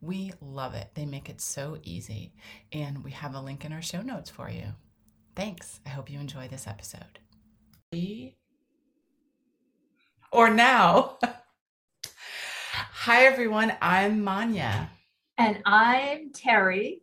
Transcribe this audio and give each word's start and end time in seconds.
We 0.00 0.32
love 0.40 0.74
it. 0.74 0.88
They 0.94 1.04
make 1.04 1.28
it 1.28 1.40
so 1.40 1.78
easy. 1.82 2.32
And 2.72 3.04
we 3.04 3.10
have 3.10 3.34
a 3.34 3.40
link 3.40 3.64
in 3.64 3.72
our 3.72 3.82
show 3.82 4.00
notes 4.00 4.30
for 4.30 4.48
you. 4.48 4.64
Thanks. 5.36 5.80
I 5.84 5.90
hope 5.90 6.10
you 6.10 6.18
enjoy 6.18 6.48
this 6.48 6.66
episode. 6.66 7.18
Or 10.32 10.48
now. 10.48 11.18
Hi, 12.72 13.24
everyone. 13.24 13.74
I'm 13.82 14.24
Manya. 14.24 14.90
And 15.36 15.60
I'm 15.66 16.32
Terry. 16.32 17.02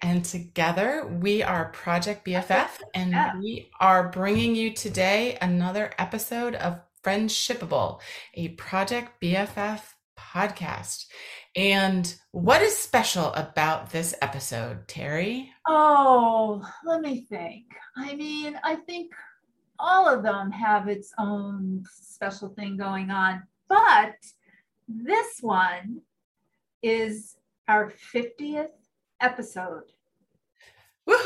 And 0.00 0.24
together 0.24 1.08
we 1.20 1.42
are 1.42 1.70
Project 1.70 2.24
BFF, 2.24 2.68
and 2.94 3.16
we 3.40 3.68
are 3.80 4.10
bringing 4.10 4.54
you 4.54 4.72
today 4.72 5.36
another 5.40 5.92
episode 5.98 6.54
of 6.54 6.80
Friendshipable, 7.02 7.98
a 8.34 8.48
Project 8.50 9.20
BFF 9.20 9.80
podcast. 10.16 11.06
And 11.58 12.14
what 12.30 12.62
is 12.62 12.76
special 12.76 13.32
about 13.32 13.90
this 13.90 14.14
episode, 14.22 14.86
Terry? 14.86 15.50
Oh, 15.66 16.64
let 16.84 17.00
me 17.00 17.22
think. 17.28 17.64
I 17.96 18.14
mean, 18.14 18.56
I 18.62 18.76
think 18.76 19.10
all 19.76 20.06
of 20.08 20.22
them 20.22 20.52
have 20.52 20.86
its 20.86 21.12
own 21.18 21.82
special 21.90 22.50
thing 22.50 22.76
going 22.76 23.10
on, 23.10 23.42
but 23.68 24.14
this 24.86 25.38
one 25.40 26.02
is 26.80 27.34
our 27.66 27.92
50th 28.14 28.68
episode. 29.20 29.90
Woohoo! 31.08 31.16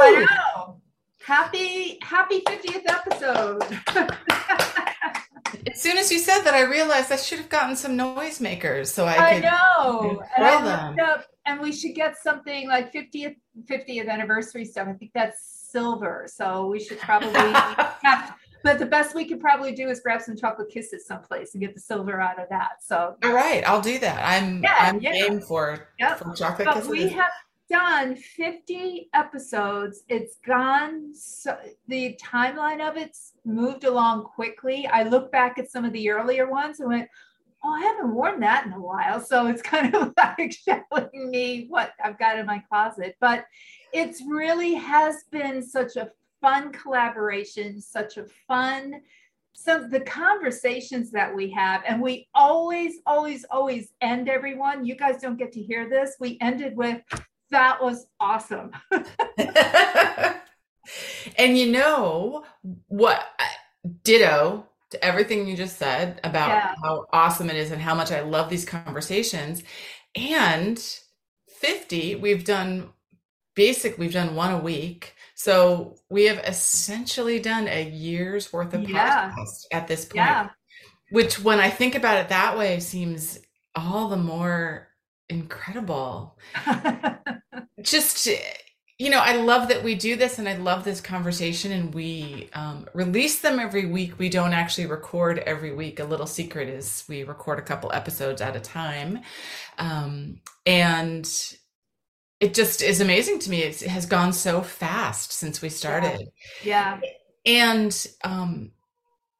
I 0.00 0.26
know. 0.30 0.80
Happy, 1.24 1.98
happy 2.02 2.40
50th 2.42 2.88
episode. 2.88 3.80
as 5.70 5.80
soon 5.80 5.98
as 5.98 6.10
you 6.10 6.18
said 6.18 6.42
that, 6.42 6.54
I 6.54 6.62
realized 6.62 7.12
I 7.12 7.16
should 7.16 7.38
have 7.38 7.48
gotten 7.48 7.76
some 7.76 7.96
noisemakers 7.96 8.88
so 8.88 9.04
I, 9.04 9.16
I 9.16 9.34
could. 9.34 9.42
know. 9.44 10.22
And 10.36 10.46
I 10.46 10.88
looked 10.88 11.00
up, 11.00 11.24
and 11.46 11.60
we 11.60 11.72
should 11.72 11.94
get 11.94 12.16
something 12.16 12.68
like 12.68 12.92
50th 12.92 13.36
50th 13.64 14.08
anniversary 14.08 14.64
stuff. 14.64 14.88
I 14.88 14.92
think 14.92 15.12
that's 15.14 15.66
silver, 15.70 16.26
so 16.26 16.66
we 16.66 16.80
should 16.80 16.98
probably 16.98 17.30
have. 18.02 18.34
But 18.62 18.78
the 18.80 18.86
best 18.86 19.14
we 19.14 19.24
could 19.24 19.40
probably 19.40 19.72
do 19.72 19.88
is 19.88 20.00
grab 20.00 20.20
some 20.22 20.36
chocolate 20.36 20.68
kisses 20.70 21.06
someplace 21.06 21.54
and 21.54 21.60
get 21.60 21.74
the 21.74 21.80
silver 21.80 22.20
out 22.20 22.40
of 22.40 22.48
that. 22.48 22.82
So 22.82 23.16
all 23.22 23.32
right, 23.32 23.62
I'll 23.64 23.80
do 23.80 23.98
that. 24.00 24.24
I'm 24.24 24.62
yeah, 24.62 24.74
I'm 24.78 25.00
yeah. 25.00 25.12
game 25.12 25.40
for, 25.40 25.88
yep. 26.00 26.18
for 26.18 26.34
chocolate 26.34 26.66
but 26.66 26.74
kisses. 26.74 26.88
We 26.88 27.08
have 27.10 27.30
done 27.68 28.16
50 28.16 29.10
episodes. 29.14 30.02
It's 30.08 30.36
gone 30.46 31.14
so 31.14 31.56
the 31.88 32.18
timeline 32.22 32.86
of 32.86 32.96
it's 32.96 33.34
moved 33.44 33.84
along 33.84 34.24
quickly. 34.24 34.86
I 34.86 35.04
look 35.04 35.32
back 35.32 35.58
at 35.58 35.70
some 35.70 35.84
of 35.84 35.92
the 35.92 36.10
earlier 36.10 36.50
ones 36.50 36.80
and 36.80 36.88
went, 36.88 37.08
Oh, 37.64 37.70
I 37.70 37.80
haven't 37.80 38.14
worn 38.14 38.40
that 38.40 38.66
in 38.66 38.72
a 38.72 38.80
while. 38.80 39.20
So 39.20 39.46
it's 39.46 39.62
kind 39.74 39.94
of 39.94 40.12
like 40.16 40.52
showing 40.52 41.30
me 41.30 41.66
what 41.68 41.92
I've 42.02 42.18
got 42.18 42.38
in 42.38 42.46
my 42.46 42.62
closet. 42.68 43.16
But 43.20 43.44
it's 43.92 44.22
really 44.26 44.74
has 44.74 45.24
been 45.30 45.62
such 45.62 45.96
a 45.96 46.10
fun 46.40 46.72
collaboration, 46.72 47.80
such 47.80 48.16
a 48.18 48.26
fun 48.46 49.00
so 49.58 49.88
the 49.88 50.00
conversations 50.00 51.10
that 51.10 51.34
we 51.34 51.50
have 51.50 51.82
and 51.88 52.00
we 52.02 52.28
always 52.34 52.96
always 53.06 53.46
always 53.50 53.94
end 54.02 54.28
everyone 54.28 54.84
you 54.84 54.94
guys 54.94 55.18
don't 55.18 55.38
get 55.38 55.50
to 55.50 55.62
hear 55.62 55.88
this 55.88 56.14
we 56.20 56.36
ended 56.42 56.76
with 56.76 57.00
that 57.50 57.82
was 57.82 58.06
awesome. 58.20 58.72
and 61.36 61.58
you 61.58 61.72
know 61.72 62.44
what? 62.88 63.24
Ditto 64.02 64.66
to 64.90 65.04
everything 65.04 65.46
you 65.46 65.56
just 65.56 65.78
said 65.78 66.20
about 66.24 66.48
yeah. 66.48 66.74
how 66.82 67.06
awesome 67.12 67.50
it 67.50 67.56
is 67.56 67.70
and 67.70 67.80
how 67.80 67.94
much 67.94 68.10
I 68.12 68.20
love 68.20 68.50
these 68.50 68.64
conversations. 68.64 69.62
And 70.14 70.78
50, 71.48 72.16
we've 72.16 72.44
done 72.44 72.90
basic, 73.54 73.98
we've 73.98 74.12
done 74.12 74.34
one 74.34 74.52
a 74.52 74.58
week. 74.58 75.14
So 75.34 75.96
we 76.08 76.24
have 76.24 76.38
essentially 76.38 77.40
done 77.40 77.68
a 77.68 77.90
year's 77.90 78.52
worth 78.52 78.74
of 78.74 78.88
yeah. 78.88 79.30
podcasts 79.30 79.64
at 79.72 79.88
this 79.88 80.04
point. 80.04 80.16
Yeah. 80.16 80.48
Which, 81.10 81.42
when 81.42 81.60
I 81.60 81.70
think 81.70 81.94
about 81.94 82.18
it 82.18 82.30
that 82.30 82.58
way, 82.58 82.80
seems 82.80 83.38
all 83.74 84.08
the 84.08 84.16
more 84.16 84.85
incredible. 85.28 86.38
Just, 87.82 88.28
you 88.98 89.10
know, 89.10 89.18
I 89.18 89.36
love 89.36 89.68
that 89.68 89.82
we 89.82 89.94
do 89.94 90.16
this 90.16 90.38
and 90.38 90.48
I 90.48 90.56
love 90.56 90.84
this 90.84 91.00
conversation 91.00 91.72
and 91.72 91.94
we 91.94 92.48
um, 92.54 92.88
release 92.94 93.40
them 93.40 93.58
every 93.58 93.86
week. 93.86 94.18
We 94.18 94.28
don't 94.28 94.52
actually 94.52 94.86
record 94.86 95.38
every 95.40 95.74
week. 95.74 96.00
A 96.00 96.04
little 96.04 96.26
secret 96.26 96.68
is 96.68 97.04
we 97.08 97.24
record 97.24 97.58
a 97.58 97.62
couple 97.62 97.92
episodes 97.92 98.40
at 98.40 98.56
a 98.56 98.60
time. 98.60 99.20
Um, 99.78 100.40
and 100.64 101.30
it 102.40 102.54
just 102.54 102.82
is 102.82 103.00
amazing 103.00 103.38
to 103.40 103.50
me. 103.50 103.62
It's, 103.62 103.82
it 103.82 103.88
has 103.88 104.06
gone 104.06 104.32
so 104.32 104.62
fast 104.62 105.32
since 105.32 105.60
we 105.62 105.68
started. 105.68 106.28
Yeah. 106.62 107.00
yeah. 107.02 107.10
And, 107.46 108.06
um, 108.24 108.72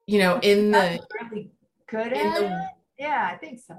you 0.07 0.21
know, 0.21 0.39
in 0.41 0.71
the, 0.71 1.01
really 1.21 1.51
good 1.89 2.13
at 2.13 2.35
the, 2.39 2.47
it. 2.47 2.53
Yeah, 2.99 3.31
I 3.33 3.37
think 3.37 3.61
so 3.67 3.75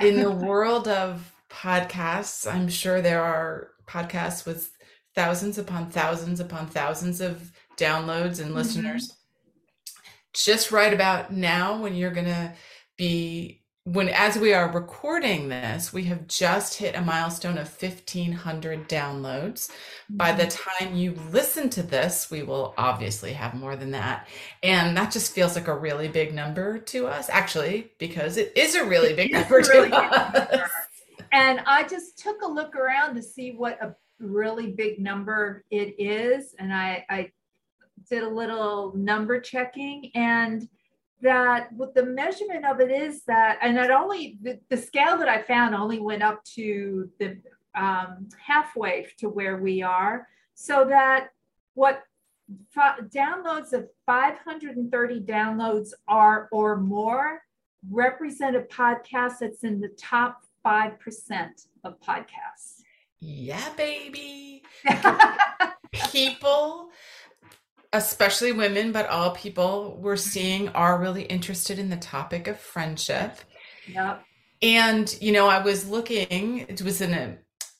in 0.00 0.20
the 0.20 0.30
world 0.30 0.88
of 0.88 1.32
podcasts, 1.50 2.50
I'm 2.52 2.68
sure 2.68 3.00
there 3.00 3.22
are 3.22 3.68
podcasts 3.86 4.46
with 4.46 4.70
thousands 5.14 5.58
upon 5.58 5.90
thousands 5.90 6.40
upon 6.40 6.66
thousands 6.66 7.20
of 7.20 7.52
downloads 7.76 8.38
and 8.38 8.48
mm-hmm. 8.48 8.54
listeners. 8.54 9.16
Just 10.32 10.72
right 10.72 10.92
about 10.92 11.32
now, 11.32 11.76
when 11.80 11.94
you're 11.94 12.10
going 12.10 12.26
to 12.26 12.54
be 12.96 13.61
when 13.84 14.08
as 14.08 14.38
we 14.38 14.54
are 14.54 14.70
recording 14.70 15.48
this 15.48 15.92
we 15.92 16.04
have 16.04 16.28
just 16.28 16.74
hit 16.74 16.94
a 16.94 17.00
milestone 17.00 17.58
of 17.58 17.66
1500 17.66 18.88
downloads 18.88 19.68
mm-hmm. 19.68 20.16
by 20.16 20.30
the 20.30 20.44
mm-hmm. 20.44 20.86
time 20.86 20.96
you 20.96 21.16
listen 21.32 21.68
to 21.68 21.82
this 21.82 22.30
we 22.30 22.44
will 22.44 22.74
obviously 22.78 23.32
have 23.32 23.54
more 23.54 23.74
than 23.74 23.90
that 23.90 24.28
and 24.62 24.96
that 24.96 25.10
just 25.10 25.32
feels 25.32 25.56
like 25.56 25.66
a 25.66 25.76
really 25.76 26.06
big 26.06 26.32
number 26.32 26.78
to 26.78 27.08
us 27.08 27.28
actually 27.28 27.90
because 27.98 28.36
it 28.36 28.52
is 28.54 28.76
a 28.76 28.84
really 28.84 29.14
big 29.14 29.32
number 29.32 29.60
to 29.60 29.72
really 29.72 29.92
us 29.92 30.70
and 31.32 31.60
i 31.66 31.82
just 31.82 32.16
took 32.16 32.40
a 32.42 32.48
look 32.48 32.76
around 32.76 33.16
to 33.16 33.22
see 33.22 33.50
what 33.50 33.82
a 33.82 33.94
really 34.20 34.70
big 34.70 35.00
number 35.00 35.64
it 35.72 35.96
is 35.98 36.54
and 36.60 36.72
i 36.72 37.04
i 37.10 37.28
did 38.08 38.22
a 38.22 38.28
little 38.28 38.92
number 38.94 39.40
checking 39.40 40.08
and 40.14 40.68
that 41.22 41.72
what 41.72 41.94
the 41.94 42.04
measurement 42.04 42.64
of 42.64 42.80
it 42.80 42.90
is 42.90 43.22
that, 43.24 43.58
and 43.62 43.74
not 43.74 43.90
only, 43.90 44.38
the, 44.42 44.60
the 44.68 44.76
scale 44.76 45.16
that 45.18 45.28
I 45.28 45.42
found 45.42 45.74
only 45.74 46.00
went 46.00 46.22
up 46.22 46.44
to 46.56 47.08
the 47.18 47.38
um, 47.74 48.28
halfway 48.38 49.06
to 49.18 49.28
where 49.28 49.56
we 49.56 49.82
are, 49.82 50.28
so 50.54 50.84
that 50.84 51.28
what 51.74 52.02
downloads 52.70 53.72
of 53.72 53.88
530 54.06 55.20
downloads 55.20 55.90
are 56.08 56.48
or 56.52 56.76
more 56.76 57.42
represent 57.90 58.56
a 58.56 58.60
podcast 58.60 59.38
that's 59.40 59.64
in 59.64 59.80
the 59.80 59.88
top 59.88 60.42
5% 60.64 61.66
of 61.84 62.00
podcasts. 62.00 62.82
Yeah, 63.20 63.68
baby. 63.76 64.62
People 66.12 66.90
especially 67.92 68.52
women, 68.52 68.92
but 68.92 69.08
all 69.08 69.32
people 69.32 69.98
we're 70.00 70.16
seeing 70.16 70.68
are 70.70 71.00
really 71.00 71.24
interested 71.24 71.78
in 71.78 71.90
the 71.90 71.96
topic 71.96 72.48
of 72.48 72.58
friendship. 72.58 73.38
Yep. 73.88 74.24
And 74.62 75.16
you 75.20 75.32
know, 75.32 75.48
I 75.48 75.62
was 75.62 75.88
looking. 75.88 76.60
It 76.60 76.82
was 76.82 77.00
in 77.00 77.12
a. 77.14 77.38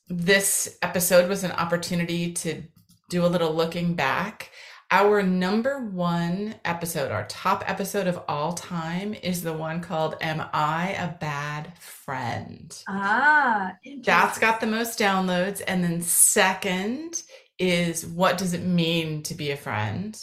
This 0.08 0.76
episode 0.82 1.28
was 1.28 1.44
an 1.44 1.52
opportunity 1.52 2.32
to 2.32 2.62
do 3.08 3.24
a 3.24 3.28
little 3.28 3.54
looking 3.54 3.94
back. 3.94 4.50
Our 4.90 5.22
number 5.22 5.86
one 5.86 6.56
episode, 6.66 7.10
our 7.10 7.24
top 7.26 7.64
episode 7.66 8.06
of 8.06 8.20
all 8.28 8.52
time, 8.52 9.14
is 9.14 9.42
the 9.42 9.54
one 9.54 9.80
called 9.80 10.16
"Am 10.20 10.44
I 10.52 10.90
a 10.98 11.16
Bad 11.18 11.72
Friend?" 11.78 12.76
Ah, 12.88 13.72
that's 14.02 14.38
got 14.38 14.60
the 14.60 14.66
most 14.66 14.98
downloads, 14.98 15.62
and 15.66 15.82
then 15.82 16.02
second 16.02 17.22
is 17.62 18.04
what 18.04 18.36
does 18.36 18.52
it 18.52 18.64
mean 18.64 19.22
to 19.24 19.34
be 19.34 19.50
a 19.50 19.56
friend? 19.56 20.20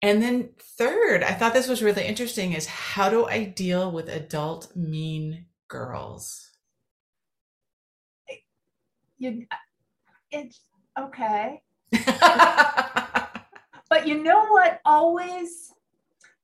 And 0.00 0.20
then 0.20 0.50
third, 0.58 1.22
I 1.22 1.32
thought 1.32 1.52
this 1.52 1.68
was 1.68 1.82
really 1.82 2.04
interesting 2.04 2.54
is 2.54 2.66
how 2.66 3.08
do 3.08 3.26
I 3.26 3.44
deal 3.44 3.92
with 3.92 4.08
adult 4.08 4.74
mean 4.74 5.46
girls? 5.68 6.48
you 9.18 9.46
it's 10.32 10.62
okay 10.98 11.62
but 13.88 14.04
you 14.04 14.20
know 14.20 14.46
what 14.46 14.80
always 14.84 15.72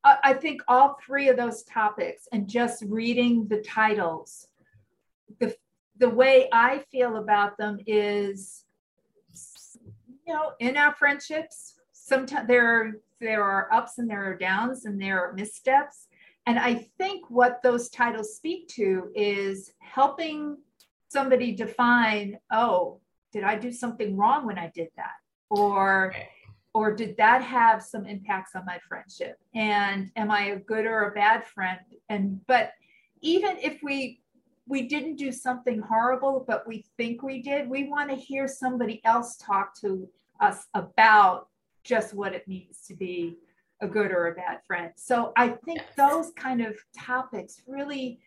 I 0.05 0.35
think 0.35 0.63
all 0.69 0.97
three 1.05 1.29
of 1.29 1.37
those 1.37 1.65
topics 1.65 2.29
and 2.33 2.49
just 2.49 2.85
reading 2.87 3.49
the 3.49 3.63
titles, 3.63 4.47
the 5.41 5.57
the 5.99 6.09
way 6.09 6.49
I 6.53 6.85
feel 6.93 7.17
about 7.17 7.59
them 7.59 7.81
is, 7.87 8.65
you 10.29 10.35
know, 10.35 10.53
in 10.59 10.77
our 10.77 10.95
friendships, 10.95 11.75
sometimes 11.93 12.47
there 12.47 12.99
there 13.19 13.43
are 13.43 13.73
ups 13.73 13.99
and 13.99 14.09
there 14.09 14.25
are 14.31 14.37
downs 14.37 14.85
and 14.85 15.01
there 15.01 15.25
are 15.25 15.33
missteps. 15.33 16.07
And 16.47 16.59
I 16.59 16.87
think 16.99 17.31
what 17.31 17.63
those 17.63 17.89
titles 17.89 18.37
speak 18.37 18.69
to 18.69 19.11
is 19.15 19.73
helping 19.81 20.59
somebody 21.09 21.53
define, 21.53 22.39
oh, 22.53 23.01
did 23.33 23.43
I 23.43 23.57
do 23.57 23.73
something 23.73 24.17
wrong 24.17 24.47
when 24.47 24.59
I 24.59 24.71
did 24.75 24.89
that? 24.97 25.17
Or 25.51 26.15
or 26.75 26.95
did 26.95 27.17
that 27.17 27.43
have 27.43 27.83
some 27.83 28.05
impacts 28.05 28.55
on 28.55 28.65
my 28.67 28.79
friendship 28.87 29.39
and 29.55 30.11
am 30.17 30.31
i 30.31 30.49
a 30.49 30.57
good 30.57 30.85
or 30.85 31.09
a 31.09 31.13
bad 31.13 31.43
friend 31.43 31.81
and 32.11 32.47
but 32.47 32.73
even 33.23 33.57
if 33.57 33.83
we 33.83 34.21
we 34.69 34.83
didn't 34.83 35.17
do 35.17 35.33
something 35.33 35.81
horrible 35.81 36.45
but 36.47 36.67
we 36.67 36.85
think 36.97 37.23
we 37.23 37.43
did. 37.43 37.69
We 37.69 37.89
want 37.89 38.11
to 38.11 38.17
hear 38.17 38.47
somebody 38.47 39.01
else 39.05 39.37
talk 39.37 39.79
to 39.81 40.09
us 40.41 40.67
about 40.75 41.49
just 41.85 42.15
what 42.15 42.35
it 42.35 42.47
means 42.47 42.83
to 42.87 42.95
be 42.95 43.37
a 43.81 43.89
good 43.89 44.11
or 44.11 44.29
a 44.29 44.35
bad 44.35 44.59
friend. 44.67 44.93
So 44.97 45.33
i 45.37 45.49
think 45.49 45.81
those 45.97 46.31
kind 46.37 46.61
of 46.61 46.77
topics 46.97 47.63
really 47.67 48.21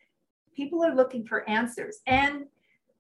people 0.56 0.84
are 0.84 0.96
looking 0.96 1.26
for 1.26 1.48
answers 1.50 2.00
and 2.08 2.46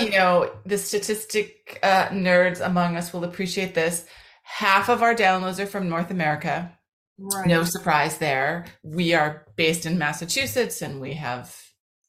you 0.00 0.10
know, 0.10 0.52
the 0.64 0.78
statistic 0.78 1.78
uh, 1.82 2.06
nerds 2.08 2.64
among 2.64 2.96
us 2.96 3.12
will 3.12 3.24
appreciate 3.24 3.74
this. 3.74 4.06
Half 4.44 4.88
of 4.88 5.02
our 5.02 5.14
downloads 5.14 5.58
are 5.58 5.66
from 5.66 5.88
North 5.88 6.10
America. 6.10 6.76
Right. 7.18 7.46
No 7.46 7.64
surprise 7.64 8.18
there. 8.18 8.66
We 8.82 9.14
are 9.14 9.46
based 9.56 9.86
in 9.86 9.98
Massachusetts 9.98 10.82
and 10.82 11.00
we 11.00 11.14
have 11.14 11.56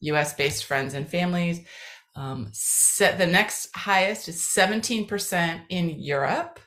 US 0.01 0.33
based 0.33 0.65
friends 0.65 0.93
and 0.93 1.07
families. 1.07 1.61
Um, 2.15 2.49
set, 2.53 3.17
the 3.17 3.25
next 3.25 3.75
highest 3.75 4.27
is 4.27 4.39
17% 4.39 5.61
in 5.69 5.89
Europe. 5.89 6.59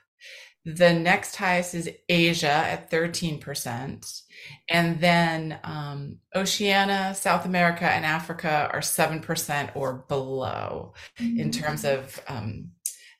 The 0.66 0.92
next 0.92 1.36
highest 1.36 1.76
is 1.76 1.88
Asia 2.08 2.50
at 2.50 2.90
13%. 2.90 4.22
And 4.68 5.00
then 5.00 5.60
um, 5.62 6.18
Oceania, 6.34 7.14
South 7.14 7.44
America, 7.44 7.84
and 7.84 8.04
Africa 8.04 8.68
are 8.72 8.80
7% 8.80 9.76
or 9.76 10.04
below 10.08 10.94
mm-hmm. 11.20 11.38
in 11.38 11.52
terms 11.52 11.84
of 11.84 12.20
um, 12.26 12.72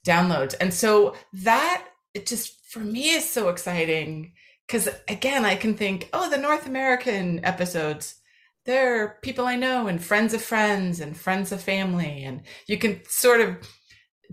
downloads. 0.04 0.56
And 0.60 0.75
so 0.75 1.14
that 1.44 1.87
it 2.14 2.26
just 2.26 2.66
for 2.69 2.81
me 2.81 3.10
is 3.10 3.28
so 3.28 3.49
exciting 3.49 4.32
because 4.66 4.88
again, 5.06 5.44
I 5.44 5.54
can 5.54 5.75
think, 5.75 6.08
oh, 6.12 6.28
the 6.28 6.38
North 6.38 6.66
American 6.66 7.44
episodes, 7.44 8.16
they're 8.64 9.19
people 9.22 9.46
I 9.46 9.54
know 9.54 9.87
and 9.87 10.02
friends 10.02 10.34
of 10.34 10.42
friends 10.42 10.99
and 10.99 11.16
friends 11.16 11.52
of 11.52 11.62
family. 11.62 12.25
And 12.25 12.42
you 12.66 12.76
can 12.76 13.02
sort 13.06 13.40
of 13.40 13.56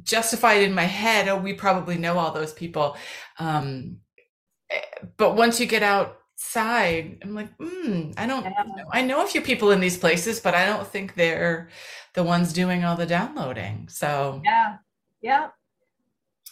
justify 0.02 0.54
it 0.54 0.64
in 0.64 0.74
my 0.74 0.84
head. 0.84 1.28
Oh, 1.28 1.38
we 1.38 1.54
probably 1.54 1.98
know 1.98 2.18
all 2.18 2.32
those 2.32 2.54
people. 2.54 2.98
Um, 3.40 3.98
eh, 4.70 4.82
but 5.18 5.36
once 5.36 5.60
you 5.60 5.66
get 5.66 5.84
outside 5.84 7.18
i'm 7.24 7.34
like 7.34 7.58
mm, 7.58 8.14
i 8.18 8.28
don't 8.28 8.44
yeah. 8.44 8.64
know. 8.76 8.84
i 8.92 9.02
know 9.02 9.24
a 9.24 9.28
few 9.28 9.40
people 9.40 9.72
in 9.72 9.80
these 9.80 9.98
places 9.98 10.40
but 10.40 10.54
i 10.54 10.66
don't 10.66 10.88
think 10.88 11.16
they're 11.16 11.70
the 12.16 12.24
ones 12.24 12.52
doing 12.52 12.84
all 12.84 12.98
the 12.98 13.06
downloading 13.06 13.88
so 13.90 14.42
yeah 14.44 14.78
yeah 15.22 15.48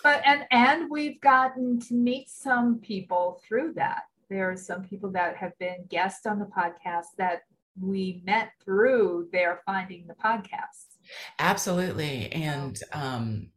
but 0.03 0.21
and 0.25 0.45
and 0.51 0.89
we've 0.89 1.19
gotten 1.21 1.79
to 1.79 1.93
meet 1.93 2.29
some 2.29 2.79
people 2.79 3.41
through 3.45 3.73
that 3.73 4.03
there 4.29 4.49
are 4.49 4.57
some 4.57 4.81
people 4.81 5.11
that 5.11 5.35
have 5.35 5.57
been 5.59 5.85
guests 5.89 6.25
on 6.25 6.39
the 6.39 6.45
podcast 6.45 7.07
that 7.17 7.41
we 7.79 8.21
met 8.25 8.51
through 8.63 9.27
their 9.31 9.61
finding 9.65 10.07
the 10.07 10.13
podcast 10.15 10.90
absolutely 11.39 12.31
and 12.31 12.79
um 12.93 13.49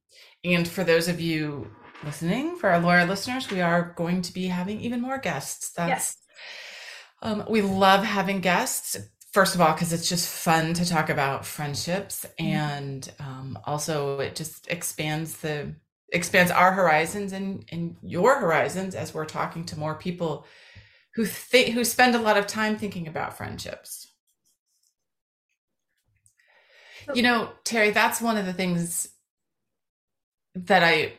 and 0.44 0.68
for 0.68 0.84
those 0.84 1.08
of 1.08 1.20
you 1.20 1.70
listening 2.04 2.56
for 2.56 2.70
our 2.70 2.80
lawyer 2.80 3.06
listeners 3.06 3.50
we 3.50 3.60
are 3.60 3.94
going 3.96 4.20
to 4.20 4.32
be 4.32 4.46
having 4.46 4.80
even 4.80 5.00
more 5.00 5.18
guests 5.18 5.72
that's 5.72 5.88
yes. 5.88 6.16
Um, 7.24 7.44
we 7.48 7.62
love 7.62 8.04
having 8.04 8.40
guests. 8.40 8.96
First 9.32 9.56
of 9.56 9.60
all, 9.60 9.72
because 9.72 9.92
it's 9.92 10.08
just 10.08 10.28
fun 10.28 10.74
to 10.74 10.88
talk 10.88 11.08
about 11.08 11.44
friendships, 11.44 12.24
mm-hmm. 12.38 12.46
and 12.46 13.12
um, 13.19 13.58
also 13.64 14.20
it 14.20 14.36
just 14.36 14.69
expands 14.69 15.38
the 15.38 15.74
expands 16.12 16.52
our 16.52 16.70
horizons 16.70 17.32
and 17.32 17.64
and 17.72 17.96
your 18.02 18.38
horizons 18.38 18.94
as 18.94 19.12
we're 19.12 19.24
talking 19.24 19.64
to 19.64 19.79
more 19.79 19.96
people 19.96 20.46
who 21.14 21.24
think 21.24 21.70
who 21.70 21.82
spend 21.82 22.14
a 22.14 22.20
lot 22.20 22.36
of 22.36 22.46
time 22.46 22.76
thinking 22.76 23.08
about 23.08 23.36
friendships. 23.36 24.13
You 27.13 27.23
know, 27.23 27.51
Terry, 27.65 27.91
that's 27.91 28.20
one 28.20 28.37
of 28.37 28.46
the 28.46 28.53
things 28.53 29.08
that 30.55 30.82
I 30.82 31.15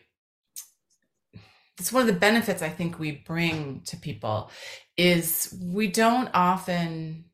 it's 1.78 1.92
one 1.92 2.02
of 2.02 2.08
the 2.08 2.20
benefits 2.20 2.62
I 2.62 2.70
think 2.70 3.00
we 3.00 3.12
bring 3.12 3.82
to 3.88 3.98
people 3.98 4.50
is 4.98 5.54
we 5.62 5.88
don't 5.88 6.30
often 6.34 7.26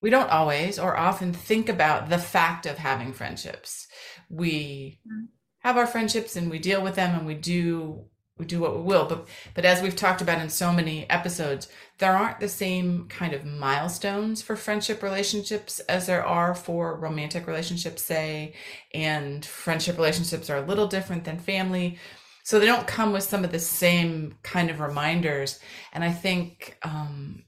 we 0.00 0.10
don't 0.10 0.30
always 0.30 0.78
or 0.78 0.96
often 0.96 1.32
think 1.32 1.68
about 1.68 2.08
the 2.08 2.18
fact 2.18 2.66
of 2.66 2.78
having 2.78 3.12
friendships. 3.12 3.86
We 4.28 5.00
mm-hmm. 5.06 5.26
have 5.60 5.76
our 5.76 5.86
friendships 5.86 6.36
and 6.36 6.50
we 6.50 6.58
deal 6.58 6.82
with 6.82 6.96
them 6.96 7.16
and 7.16 7.26
we 7.26 7.34
do 7.34 8.06
we 8.42 8.46
do 8.46 8.60
what 8.60 8.76
we 8.76 8.82
will 8.82 9.06
but 9.06 9.28
but 9.54 9.64
as 9.64 9.80
we've 9.80 9.96
talked 9.96 10.20
about 10.20 10.40
in 10.40 10.50
so 10.50 10.72
many 10.72 11.08
episodes 11.08 11.68
there 12.02 12.16
aren't 12.16 12.40
the 12.40 12.48
same 12.48 13.06
kind 13.06 13.32
of 13.32 13.44
milestones 13.44 14.42
for 14.42 14.56
friendship 14.56 15.04
relationships 15.04 15.78
as 15.88 16.06
there 16.08 16.24
are 16.24 16.52
for 16.52 16.98
romantic 16.98 17.46
relationships 17.46 18.02
say 18.02 18.52
and 18.92 19.46
friendship 19.46 19.96
relationships 19.96 20.50
are 20.50 20.56
a 20.56 20.66
little 20.66 20.88
different 20.88 21.22
than 21.22 21.38
family. 21.38 21.98
So 22.42 22.58
they 22.58 22.66
don't 22.66 22.88
come 22.88 23.12
with 23.12 23.22
some 23.22 23.44
of 23.44 23.52
the 23.52 23.60
same 23.60 24.34
kind 24.42 24.68
of 24.68 24.80
reminders. 24.80 25.60
And 25.92 26.02
i 26.02 26.10
think 26.10 26.76
um, 26.82 27.44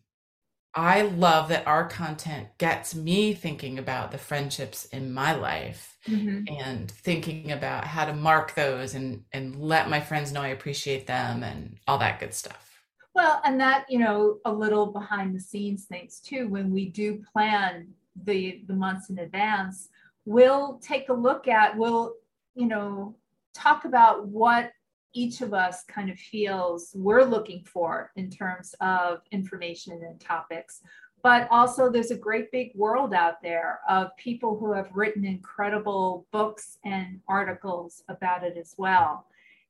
i 0.74 1.02
love 1.02 1.48
that 1.48 1.66
our 1.66 1.86
content 1.86 2.48
gets 2.58 2.94
me 2.94 3.32
thinking 3.32 3.78
about 3.78 4.10
the 4.10 4.18
friendships 4.18 4.86
in 4.86 5.12
my 5.12 5.34
life 5.34 5.96
mm-hmm. 6.06 6.44
and 6.60 6.90
thinking 6.90 7.52
about 7.52 7.84
how 7.84 8.04
to 8.04 8.12
mark 8.12 8.54
those 8.54 8.94
and 8.94 9.22
and 9.32 9.56
let 9.56 9.88
my 9.88 10.00
friends 10.00 10.32
know 10.32 10.42
i 10.42 10.48
appreciate 10.48 11.06
them 11.06 11.42
and 11.42 11.76
all 11.86 11.98
that 11.98 12.20
good 12.20 12.34
stuff 12.34 12.80
well 13.14 13.40
and 13.44 13.60
that 13.60 13.84
you 13.88 13.98
know 13.98 14.38
a 14.44 14.52
little 14.52 14.86
behind 14.86 15.34
the 15.34 15.40
scenes 15.40 15.84
things 15.84 16.20
too 16.20 16.48
when 16.48 16.70
we 16.70 16.88
do 16.88 17.22
plan 17.32 17.86
the 18.24 18.62
the 18.66 18.74
months 18.74 19.10
in 19.10 19.18
advance 19.18 19.88
we'll 20.24 20.78
take 20.82 21.08
a 21.08 21.12
look 21.12 21.48
at 21.48 21.76
we'll 21.76 22.14
you 22.54 22.66
know 22.66 23.14
talk 23.54 23.84
about 23.84 24.26
what 24.26 24.72
each 25.14 25.40
of 25.40 25.54
us 25.54 25.84
kind 25.84 26.10
of 26.10 26.18
feels 26.18 26.90
we're 26.94 27.24
looking 27.24 27.64
for 27.64 28.10
in 28.16 28.28
terms 28.30 28.74
of 28.80 29.22
information 29.30 29.92
and 30.06 30.20
topics. 30.20 30.82
but 31.22 31.48
also 31.50 31.90
there's 31.90 32.10
a 32.10 32.16
great 32.16 32.52
big 32.52 32.70
world 32.74 33.14
out 33.14 33.40
there 33.42 33.80
of 33.88 34.14
people 34.18 34.58
who 34.58 34.72
have 34.74 34.90
written 34.92 35.24
incredible 35.24 36.26
books 36.32 36.76
and 36.84 37.18
articles 37.26 38.02
about 38.10 38.44
it 38.44 38.58
as 38.58 38.74
well. 38.76 39.26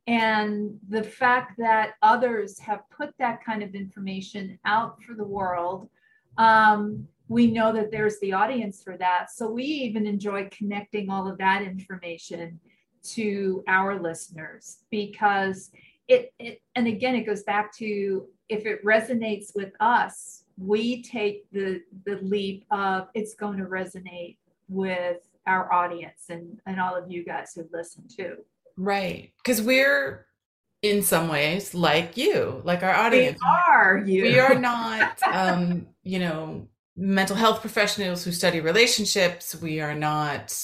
And 0.09 0.77
the 0.89 1.05
fact 1.05 1.57
that 1.59 1.95
others 2.03 2.59
have 2.59 2.81
put 2.91 3.15
that 3.19 3.43
kind 3.43 3.63
of 3.63 3.75
information 3.75 4.59
out 4.65 5.01
for 5.03 5.15
the 5.15 5.25
world, 5.25 5.89
um, 6.39 7.07
we 7.29 7.47
know 7.47 7.73
that 7.73 7.93
there's 7.93 8.19
the 8.19 8.33
audience 8.33 8.83
for 8.83 8.97
that. 8.99 9.31
So 9.31 9.49
we 9.49 9.63
even 9.63 10.07
enjoy 10.07 10.49
connecting 10.51 11.09
all 11.09 11.29
of 11.29 11.39
that 11.39 11.63
information 11.63 12.61
to 13.05 13.63
our 13.69 14.01
listeners 14.01 14.79
because 14.91 15.71
it, 16.09 16.33
it 16.39 16.61
and 16.75 16.87
again, 16.87 17.15
it 17.15 17.25
goes 17.25 17.43
back 17.43 17.75
to 17.77 18.27
if 18.49 18.67
it 18.67 18.85
resonates 18.85 19.55
with 19.55 19.73
us, 19.81 20.45
we 20.59 21.03
take 21.03 21.51
the 21.51 21.83
the 22.05 22.17
leap 22.23 22.65
of 22.71 23.09
it's 23.15 23.35
going 23.35 23.59
to 23.59 23.65
resonate 23.65 24.37
with 24.69 25.19
our 25.47 25.73
audience 25.73 26.25
and 26.29 26.61
and 26.67 26.81
all 26.81 26.95
of 26.95 27.11
you 27.11 27.25
guys 27.25 27.53
who 27.55 27.69
listen 27.73 28.05
too. 28.09 28.37
Right. 28.77 29.33
Because 29.39 29.63
we're 29.63 30.27
in 30.83 31.03
some 31.03 31.29
ways 31.29 31.75
like 31.75 32.17
you 32.17 32.61
like 32.65 32.83
our 32.83 32.95
audience. 32.95 33.39
We 33.41 33.73
are 33.73 33.99
you. 34.07 34.23
We 34.23 34.39
are 34.39 34.55
not 34.59 35.23
um 35.23 35.87
you 36.03 36.19
know 36.19 36.69
mental 36.97 37.37
health 37.37 37.61
professionals 37.61 38.25
who 38.25 38.33
study 38.33 38.61
relationships. 38.61 39.55
We 39.55 39.81
are 39.81 39.95
not 39.95 40.55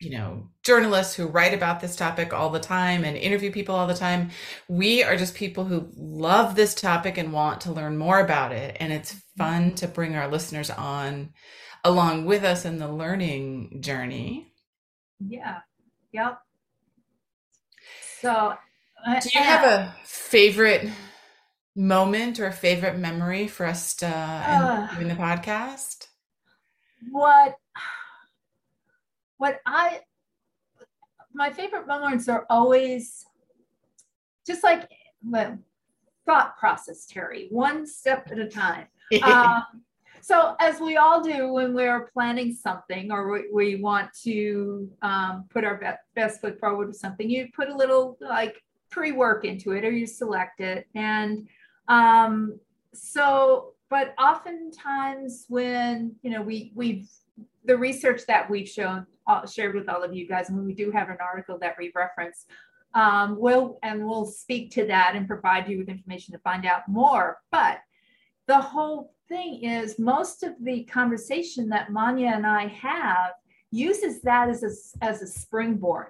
you 0.00 0.10
know 0.10 0.48
journalists 0.62 1.14
who 1.14 1.26
write 1.26 1.54
about 1.54 1.80
this 1.80 1.96
topic 1.96 2.32
all 2.32 2.50
the 2.50 2.60
time 2.60 3.04
and 3.04 3.16
interview 3.16 3.50
people 3.50 3.74
all 3.74 3.86
the 3.86 3.94
time. 3.94 4.30
We 4.68 5.02
are 5.02 5.16
just 5.16 5.34
people 5.34 5.64
who 5.64 5.90
love 5.96 6.54
this 6.54 6.74
topic 6.74 7.16
and 7.18 7.32
want 7.32 7.62
to 7.62 7.72
learn 7.72 7.96
more 7.96 8.20
about 8.20 8.52
it. 8.52 8.76
And 8.80 8.92
it's 8.92 9.16
fun 9.36 9.74
to 9.76 9.88
bring 9.88 10.16
our 10.16 10.28
listeners 10.28 10.70
on 10.70 11.32
along 11.84 12.24
with 12.24 12.44
us 12.44 12.64
in 12.64 12.78
the 12.78 12.90
learning 12.90 13.78
journey. 13.80 14.52
Yeah. 15.24 15.58
Yep. 16.12 16.38
So 18.20 18.54
uh, 19.06 19.20
do 19.20 19.28
you 19.34 19.44
have 19.44 19.64
a 19.64 19.94
favorite 20.04 20.88
moment 21.76 22.40
or 22.40 22.46
a 22.46 22.52
favorite 22.52 22.98
memory 22.98 23.48
for 23.48 23.66
us 23.66 23.94
to 23.96 24.06
uh, 24.06 24.88
in, 24.96 25.02
in 25.02 25.08
the 25.08 25.14
podcast? 25.14 26.06
What 27.10 27.56
what 29.44 29.60
I 29.66 30.00
my 31.34 31.50
favorite 31.50 31.86
moments 31.86 32.30
are 32.30 32.46
always 32.48 33.26
just 34.46 34.64
like 34.64 34.88
well, 35.22 35.58
thought 36.24 36.56
process, 36.56 37.04
Terry, 37.04 37.48
one 37.50 37.86
step 37.86 38.30
at 38.30 38.38
a 38.38 38.48
time. 38.48 38.86
um, 39.22 39.64
so, 40.22 40.56
as 40.60 40.80
we 40.80 40.96
all 40.96 41.22
do 41.22 41.52
when 41.52 41.74
we're 41.74 42.10
planning 42.14 42.54
something 42.54 43.12
or 43.12 43.30
we, 43.30 43.42
we 43.52 43.82
want 43.82 44.08
to 44.22 44.88
um, 45.02 45.44
put 45.50 45.62
our 45.62 45.76
best, 45.76 45.98
best 46.14 46.40
foot 46.40 46.58
forward 46.58 46.86
with 46.86 46.96
something, 46.96 47.28
you 47.28 47.48
put 47.54 47.68
a 47.68 47.76
little 47.76 48.16
like 48.22 48.62
pre 48.90 49.12
work 49.12 49.44
into 49.44 49.72
it 49.72 49.84
or 49.84 49.90
you 49.90 50.06
select 50.06 50.60
it. 50.60 50.86
And 50.94 51.46
um, 51.88 52.58
so, 52.94 53.74
but 53.90 54.14
oftentimes 54.18 55.44
when, 55.50 56.16
you 56.22 56.30
know, 56.30 56.40
we, 56.40 56.72
we've, 56.74 57.10
the 57.64 57.76
research 57.76 58.22
that 58.28 58.48
we've 58.48 58.68
shown 58.68 59.06
uh, 59.26 59.46
shared 59.46 59.74
with 59.74 59.88
all 59.88 60.02
of 60.02 60.14
you 60.14 60.28
guys, 60.28 60.50
and 60.50 60.64
we 60.64 60.74
do 60.74 60.90
have 60.90 61.08
an 61.08 61.18
article 61.20 61.58
that 61.60 61.76
we 61.78 61.92
reference. 61.94 62.46
Um, 62.94 63.36
we'll 63.38 63.78
and 63.82 64.06
we'll 64.06 64.26
speak 64.26 64.70
to 64.72 64.86
that 64.86 65.16
and 65.16 65.26
provide 65.26 65.68
you 65.68 65.78
with 65.78 65.88
information 65.88 66.32
to 66.32 66.38
find 66.40 66.64
out 66.66 66.82
more. 66.88 67.38
But 67.50 67.78
the 68.46 68.60
whole 68.60 69.14
thing 69.28 69.64
is, 69.64 69.98
most 69.98 70.42
of 70.42 70.52
the 70.60 70.84
conversation 70.84 71.68
that 71.70 71.90
Manya 71.90 72.28
and 72.28 72.46
I 72.46 72.68
have 72.68 73.32
uses 73.70 74.20
that 74.22 74.48
as 74.48 74.62
a, 74.62 75.04
as 75.04 75.22
a 75.22 75.26
springboard. 75.26 76.08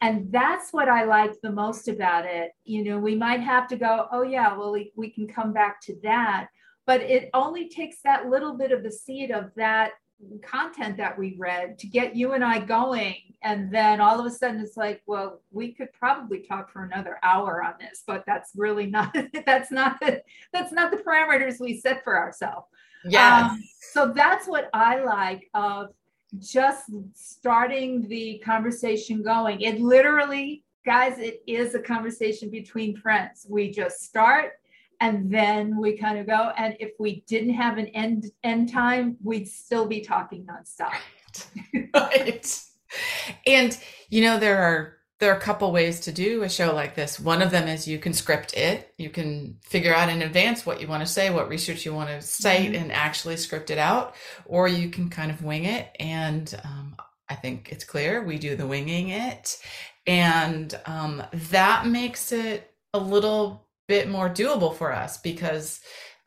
And 0.00 0.30
that's 0.32 0.72
what 0.72 0.88
I 0.88 1.04
like 1.04 1.40
the 1.40 1.52
most 1.52 1.88
about 1.88 2.26
it. 2.26 2.50
You 2.64 2.84
know, 2.84 2.98
we 2.98 3.14
might 3.14 3.40
have 3.40 3.68
to 3.68 3.76
go, 3.76 4.08
oh, 4.10 4.22
yeah, 4.22 4.56
well, 4.56 4.72
we, 4.72 4.92
we 4.96 5.10
can 5.10 5.28
come 5.28 5.52
back 5.52 5.80
to 5.82 5.96
that. 6.02 6.48
But 6.86 7.00
it 7.02 7.30
only 7.32 7.68
takes 7.68 7.98
that 8.02 8.28
little 8.28 8.54
bit 8.54 8.72
of 8.72 8.82
the 8.82 8.90
seed 8.90 9.30
of 9.30 9.50
that 9.56 9.92
content 10.42 10.96
that 10.96 11.18
we 11.18 11.36
read 11.38 11.78
to 11.78 11.86
get 11.86 12.16
you 12.16 12.32
and 12.32 12.44
I 12.44 12.60
going. 12.60 13.16
And 13.42 13.72
then 13.72 14.00
all 14.00 14.18
of 14.18 14.26
a 14.26 14.30
sudden 14.30 14.60
it's 14.60 14.76
like, 14.76 15.02
well, 15.06 15.40
we 15.50 15.72
could 15.72 15.92
probably 15.92 16.40
talk 16.40 16.70
for 16.70 16.84
another 16.84 17.18
hour 17.22 17.62
on 17.62 17.74
this, 17.78 18.02
but 18.06 18.24
that's 18.26 18.52
really 18.56 18.86
not, 18.86 19.14
that's 19.46 19.70
not, 19.70 20.00
the, 20.00 20.22
that's 20.52 20.72
not 20.72 20.90
the 20.90 20.98
parameters 20.98 21.60
we 21.60 21.78
set 21.78 22.02
for 22.04 22.18
ourselves. 22.18 22.66
Yeah. 23.04 23.50
Um, 23.50 23.62
so 23.92 24.12
that's 24.14 24.46
what 24.48 24.70
I 24.72 25.04
like 25.04 25.50
of 25.54 25.90
just 26.38 26.90
starting 27.14 28.08
the 28.08 28.38
conversation 28.44 29.22
going. 29.22 29.60
It 29.60 29.80
literally, 29.80 30.64
guys, 30.84 31.18
it 31.18 31.42
is 31.46 31.74
a 31.74 31.80
conversation 31.80 32.50
between 32.50 32.96
friends. 32.96 33.46
We 33.48 33.70
just 33.70 34.02
start 34.02 34.52
and 35.04 35.30
then 35.30 35.78
we 35.78 35.98
kind 35.98 36.18
of 36.18 36.26
go. 36.26 36.50
And 36.56 36.76
if 36.80 36.92
we 36.98 37.24
didn't 37.26 37.52
have 37.54 37.76
an 37.76 37.88
end 37.88 38.30
end 38.42 38.72
time, 38.72 39.18
we'd 39.22 39.48
still 39.48 39.86
be 39.86 40.00
talking 40.00 40.46
nonstop. 40.46 40.94
Right. 41.92 42.62
And 43.44 43.76
you 44.08 44.22
know, 44.22 44.38
there 44.38 44.62
are 44.62 44.98
there 45.18 45.32
are 45.32 45.36
a 45.36 45.40
couple 45.40 45.72
ways 45.72 46.00
to 46.00 46.12
do 46.12 46.44
a 46.44 46.48
show 46.48 46.72
like 46.72 46.94
this. 46.94 47.18
One 47.18 47.42
of 47.42 47.50
them 47.50 47.66
is 47.66 47.88
you 47.88 47.98
can 47.98 48.12
script 48.12 48.56
it. 48.56 48.94
You 48.96 49.10
can 49.10 49.58
figure 49.62 49.92
out 49.92 50.08
in 50.08 50.22
advance 50.22 50.64
what 50.64 50.80
you 50.80 50.86
want 50.86 51.04
to 51.04 51.12
say, 51.12 51.30
what 51.30 51.48
research 51.48 51.84
you 51.84 51.92
want 51.92 52.10
to 52.10 52.22
cite, 52.22 52.72
mm-hmm. 52.72 52.82
and 52.82 52.92
actually 52.92 53.36
script 53.36 53.70
it 53.70 53.78
out. 53.78 54.14
Or 54.44 54.68
you 54.68 54.90
can 54.90 55.10
kind 55.10 55.30
of 55.32 55.42
wing 55.42 55.64
it. 55.64 55.88
And 55.98 56.54
um, 56.64 56.94
I 57.28 57.34
think 57.34 57.70
it's 57.72 57.84
clear 57.84 58.22
we 58.22 58.38
do 58.38 58.54
the 58.54 58.66
winging 58.66 59.08
it. 59.08 59.58
And 60.06 60.72
um, 60.86 61.22
that 61.32 61.86
makes 61.86 62.30
it 62.30 62.72
a 62.92 62.98
little 62.98 63.63
bit 63.86 64.08
more 64.08 64.28
doable 64.28 64.74
for 64.74 64.92
us 64.92 65.18
because 65.18 65.80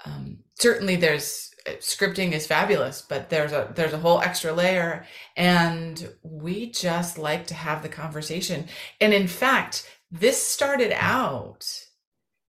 um, 0.06 0.40
certainly 0.56 0.96
there's 0.96 1.52
uh, 1.68 1.72
scripting 1.80 2.32
is 2.32 2.48
fabulous 2.48 3.02
but 3.02 3.30
there's 3.30 3.52
a 3.52 3.72
there's 3.76 3.94
a 3.94 3.98
whole 3.98 4.22
extra 4.22 4.54
layer 4.54 5.06
and 5.36 6.10
we 6.24 6.72
just 6.72 7.18
like 7.18 7.48
to 7.48 7.54
have 7.54 7.82
the 7.82 7.90
conversation 7.90 8.66
and 9.02 9.14
in 9.14 9.28
fact 9.28 9.90
this 10.12 10.42
started 10.42 10.94
out 10.94 11.66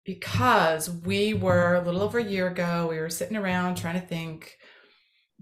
because 0.05 0.89
we 0.89 1.33
were 1.33 1.75
a 1.75 1.81
little 1.81 2.01
over 2.01 2.19
a 2.19 2.23
year 2.23 2.47
ago 2.47 2.87
we 2.89 2.99
were 2.99 3.09
sitting 3.09 3.37
around 3.37 3.75
trying 3.75 3.99
to 3.99 4.05
think 4.05 4.57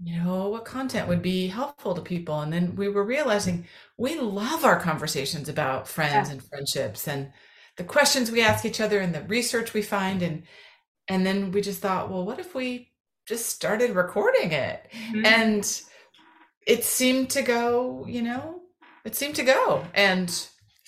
you 0.00 0.22
know 0.22 0.48
what 0.48 0.64
content 0.64 1.08
would 1.08 1.22
be 1.22 1.48
helpful 1.48 1.94
to 1.94 2.00
people 2.00 2.40
and 2.40 2.52
then 2.52 2.76
we 2.76 2.88
were 2.88 3.04
realizing 3.04 3.66
we 3.96 4.18
love 4.20 4.64
our 4.64 4.78
conversations 4.78 5.48
about 5.48 5.88
friends 5.88 6.28
yeah. 6.28 6.34
and 6.34 6.44
friendships 6.44 7.08
and 7.08 7.32
the 7.78 7.84
questions 7.84 8.30
we 8.30 8.42
ask 8.42 8.64
each 8.64 8.80
other 8.80 8.98
and 9.00 9.14
the 9.14 9.22
research 9.22 9.72
we 9.72 9.82
find 9.82 10.22
and 10.22 10.42
and 11.06 11.24
then 11.24 11.50
we 11.52 11.62
just 11.62 11.80
thought 11.80 12.10
well 12.10 12.26
what 12.26 12.38
if 12.38 12.54
we 12.54 12.92
just 13.26 13.46
started 13.46 13.90
recording 13.90 14.52
it? 14.52 14.88
Mm-hmm. 14.92 15.24
and 15.24 15.82
it 16.66 16.84
seemed 16.84 17.30
to 17.30 17.42
go 17.42 18.04
you 18.06 18.20
know 18.20 18.60
it 19.04 19.14
seemed 19.14 19.36
to 19.36 19.44
go. 19.44 19.86
And 19.94 20.28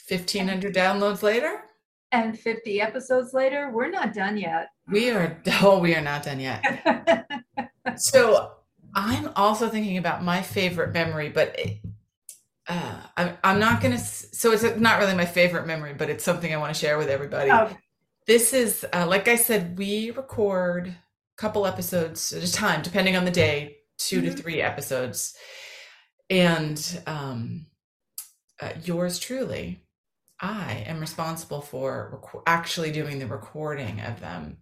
1500 0.08 0.74
downloads 0.74 1.22
later? 1.22 1.62
And 2.12 2.38
50 2.38 2.80
episodes 2.80 3.32
later 3.32 3.70
we're 3.72 3.90
not 3.90 4.12
done 4.12 4.36
yet. 4.36 4.68
We 4.88 5.10
are 5.10 5.40
oh 5.62 5.78
we 5.78 5.94
are 5.94 6.02
not 6.02 6.24
done 6.24 6.40
yet. 6.40 6.62
So 7.96 8.52
i'm 8.94 9.30
also 9.36 9.68
thinking 9.68 9.98
about 9.98 10.22
my 10.24 10.42
favorite 10.42 10.92
memory 10.92 11.28
but 11.28 11.56
uh, 12.70 12.94
I'm, 13.16 13.36
I'm 13.42 13.58
not 13.58 13.80
going 13.80 13.96
to, 13.96 13.98
so 13.98 14.52
it's 14.52 14.62
not 14.76 15.00
really 15.00 15.14
my 15.14 15.26
favorite 15.26 15.66
memory, 15.66 15.92
but 15.92 16.08
it's 16.08 16.22
something 16.22 16.54
I 16.54 16.56
want 16.56 16.72
to 16.72 16.80
share 16.80 16.98
with 16.98 17.08
everybody. 17.08 17.50
Oh. 17.50 17.76
This 18.28 18.52
is, 18.52 18.86
uh, 18.92 19.06
like 19.08 19.26
I 19.26 19.34
said, 19.34 19.76
we 19.76 20.12
record 20.12 20.86
a 20.86 20.94
couple 21.36 21.66
episodes 21.66 22.32
at 22.32 22.44
a 22.44 22.52
time, 22.52 22.82
depending 22.82 23.16
on 23.16 23.24
the 23.24 23.32
day, 23.32 23.78
2 23.98 24.18
mm-hmm. 24.18 24.26
to 24.26 24.32
three 24.40 24.62
episodes. 24.62 25.36
And 26.30 27.02
um, 27.08 27.66
uh, 28.60 28.70
yours 28.84 29.18
truly, 29.18 29.82
I 30.38 30.84
am 30.86 31.00
responsible 31.00 31.62
for 31.62 32.20
rec- 32.22 32.44
actually 32.46 32.92
doing 32.92 33.18
the 33.18 33.26
recording 33.26 34.00
of 34.00 34.20
them. 34.20 34.58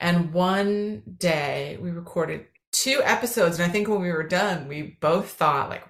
And 0.00 0.32
one 0.32 1.02
day 1.18 1.76
we 1.78 1.90
recorded 1.90 2.46
two 2.72 3.02
episodes. 3.04 3.58
And 3.58 3.68
I 3.68 3.72
think 3.72 3.86
when 3.86 4.00
we 4.00 4.12
were 4.12 4.26
done, 4.26 4.66
we 4.66 4.96
both 5.02 5.28
thought, 5.28 5.68
like, 5.68 5.84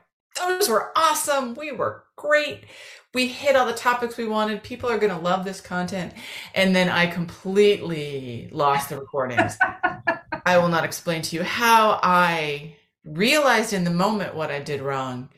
those 0.49 0.69
were 0.69 0.93
awesome. 0.97 1.55
We 1.55 1.73
were 1.73 2.05
great. 2.17 2.65
We 3.13 3.27
hit 3.27 3.57
all 3.57 3.67
the 3.67 3.73
topics 3.73 4.17
we 4.17 4.27
wanted. 4.27 4.63
People 4.63 4.89
are 4.89 4.99
going 4.99 5.13
to 5.13 5.19
love 5.19 5.45
this 5.45 5.61
content. 5.61 6.13
And 6.55 6.75
then 6.75 6.89
I 6.89 7.07
completely 7.07 8.49
lost 8.53 8.89
the 8.89 8.99
recordings. 8.99 9.57
I 10.47 10.59
will 10.59 10.69
not 10.69 10.85
explain 10.85 11.23
to 11.23 11.37
you 11.37 11.43
how 11.43 11.99
I 12.03 12.77
realized 13.05 13.73
in 13.73 13.85
the 13.85 13.91
moment 13.91 14.35
what 14.35 14.51
I 14.51 14.61
did 14.61 14.81
wrong. 14.81 15.29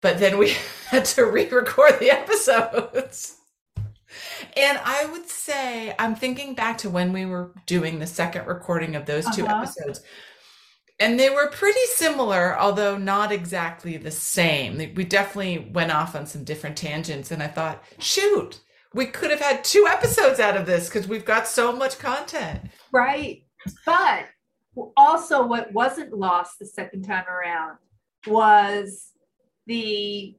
But 0.00 0.18
then 0.18 0.38
we 0.38 0.54
had 0.88 1.04
to 1.06 1.24
re 1.24 1.48
record 1.48 1.98
the 1.98 2.10
episodes. 2.10 3.38
And 4.56 4.78
I 4.84 5.06
would 5.06 5.28
say, 5.28 5.94
I'm 5.98 6.14
thinking 6.14 6.54
back 6.54 6.78
to 6.78 6.90
when 6.90 7.12
we 7.12 7.24
were 7.24 7.52
doing 7.66 7.98
the 7.98 8.06
second 8.06 8.46
recording 8.46 8.94
of 8.94 9.06
those 9.06 9.24
2 9.34 9.44
uh-huh. 9.44 9.56
episodes 9.56 10.02
and 11.02 11.18
they 11.18 11.30
were 11.30 11.48
pretty 11.48 11.84
similar, 11.94 12.56
although 12.56 12.96
not 12.96 13.32
exactly 13.32 13.96
the 13.96 14.12
same. 14.12 14.78
We 14.94 15.04
definitely 15.04 15.68
went 15.72 15.90
off 15.90 16.14
on 16.14 16.26
some 16.26 16.44
different 16.44 16.76
tangents, 16.76 17.32
and 17.32 17.42
I 17.42 17.48
thought, 17.48 17.82
shoot, 17.98 18.60
we 18.94 19.06
could 19.06 19.30
have 19.30 19.40
had 19.40 19.64
two 19.64 19.88
episodes 19.90 20.38
out 20.38 20.56
of 20.56 20.64
this 20.64 20.88
because 20.88 21.08
we've 21.08 21.24
got 21.24 21.48
so 21.48 21.72
much 21.72 21.98
content. 21.98 22.70
Right. 22.92 23.44
But 23.84 24.26
also, 24.96 25.44
what 25.44 25.72
wasn't 25.72 26.16
lost 26.16 26.60
the 26.60 26.66
second 26.66 27.02
time 27.02 27.24
around 27.26 27.78
was 28.28 29.10
the 29.66 30.36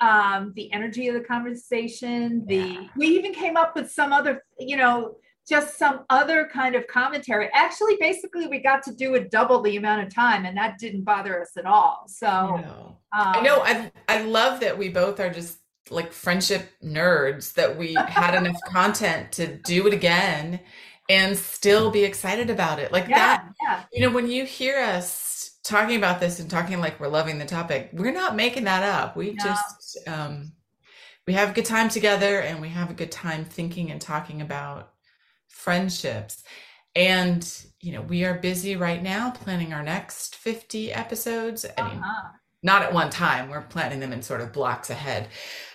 um 0.00 0.52
the 0.54 0.72
energy 0.72 1.08
of 1.08 1.14
the 1.14 1.20
conversation 1.20 2.46
the 2.46 2.56
yeah. 2.56 2.86
we 2.96 3.08
even 3.08 3.34
came 3.34 3.56
up 3.56 3.74
with 3.74 3.90
some 3.90 4.12
other 4.12 4.44
you 4.56 4.76
know 4.76 5.16
just 5.48 5.78
some 5.78 6.04
other 6.10 6.48
kind 6.52 6.74
of 6.74 6.86
commentary. 6.86 7.48
Actually, 7.54 7.96
basically, 7.98 8.46
we 8.46 8.58
got 8.58 8.82
to 8.84 8.94
do 8.94 9.14
it 9.14 9.30
double 9.30 9.62
the 9.62 9.76
amount 9.76 10.06
of 10.06 10.14
time, 10.14 10.44
and 10.44 10.56
that 10.56 10.78
didn't 10.78 11.02
bother 11.02 11.40
us 11.40 11.56
at 11.56 11.64
all. 11.64 12.04
So 12.06 12.26
I 12.26 12.60
know. 12.60 12.96
Um, 13.10 13.28
I, 13.34 13.40
know 13.40 13.62
I, 13.62 13.90
I 14.08 14.22
love 14.22 14.60
that 14.60 14.76
we 14.76 14.90
both 14.90 15.18
are 15.20 15.30
just 15.30 15.58
like 15.90 16.12
friendship 16.12 16.68
nerds 16.84 17.54
that 17.54 17.76
we 17.78 17.94
had 17.94 18.34
enough 18.36 18.60
content 18.66 19.32
to 19.32 19.56
do 19.58 19.86
it 19.86 19.94
again 19.94 20.60
and 21.08 21.36
still 21.36 21.90
be 21.90 22.04
excited 22.04 22.50
about 22.50 22.78
it. 22.78 22.92
Like 22.92 23.08
yeah, 23.08 23.16
that, 23.16 23.52
yeah. 23.62 23.82
you 23.92 24.02
know, 24.02 24.10
when 24.10 24.30
you 24.30 24.44
hear 24.44 24.78
us 24.78 25.58
talking 25.64 25.96
about 25.96 26.20
this 26.20 26.38
and 26.38 26.50
talking 26.50 26.80
like 26.80 27.00
we're 27.00 27.08
loving 27.08 27.38
the 27.38 27.46
topic, 27.46 27.88
we're 27.94 28.12
not 28.12 28.36
making 28.36 28.64
that 28.64 28.82
up. 28.82 29.16
We 29.16 29.32
no. 29.32 29.44
just, 29.44 29.98
um, 30.06 30.52
we 31.26 31.32
have 31.32 31.50
a 31.50 31.52
good 31.52 31.64
time 31.64 31.88
together 31.88 32.40
and 32.40 32.60
we 32.60 32.68
have 32.68 32.90
a 32.90 32.94
good 32.94 33.10
time 33.10 33.44
thinking 33.44 33.90
and 33.90 34.00
talking 34.00 34.42
about 34.42 34.92
friendships. 35.48 36.44
And, 36.94 37.48
you 37.80 37.92
know, 37.92 38.02
we 38.02 38.24
are 38.24 38.34
busy 38.34 38.76
right 38.76 39.02
now 39.02 39.30
planning 39.30 39.72
our 39.72 39.82
next 39.82 40.36
50 40.36 40.92
episodes. 40.92 41.64
I 41.76 41.82
mean, 41.82 41.98
uh-huh. 41.98 42.28
not 42.62 42.82
at 42.82 42.92
one 42.92 43.10
time, 43.10 43.50
we're 43.50 43.62
planning 43.62 44.00
them 44.00 44.12
in 44.12 44.22
sort 44.22 44.40
of 44.40 44.52
blocks 44.52 44.90
ahead. 44.90 45.28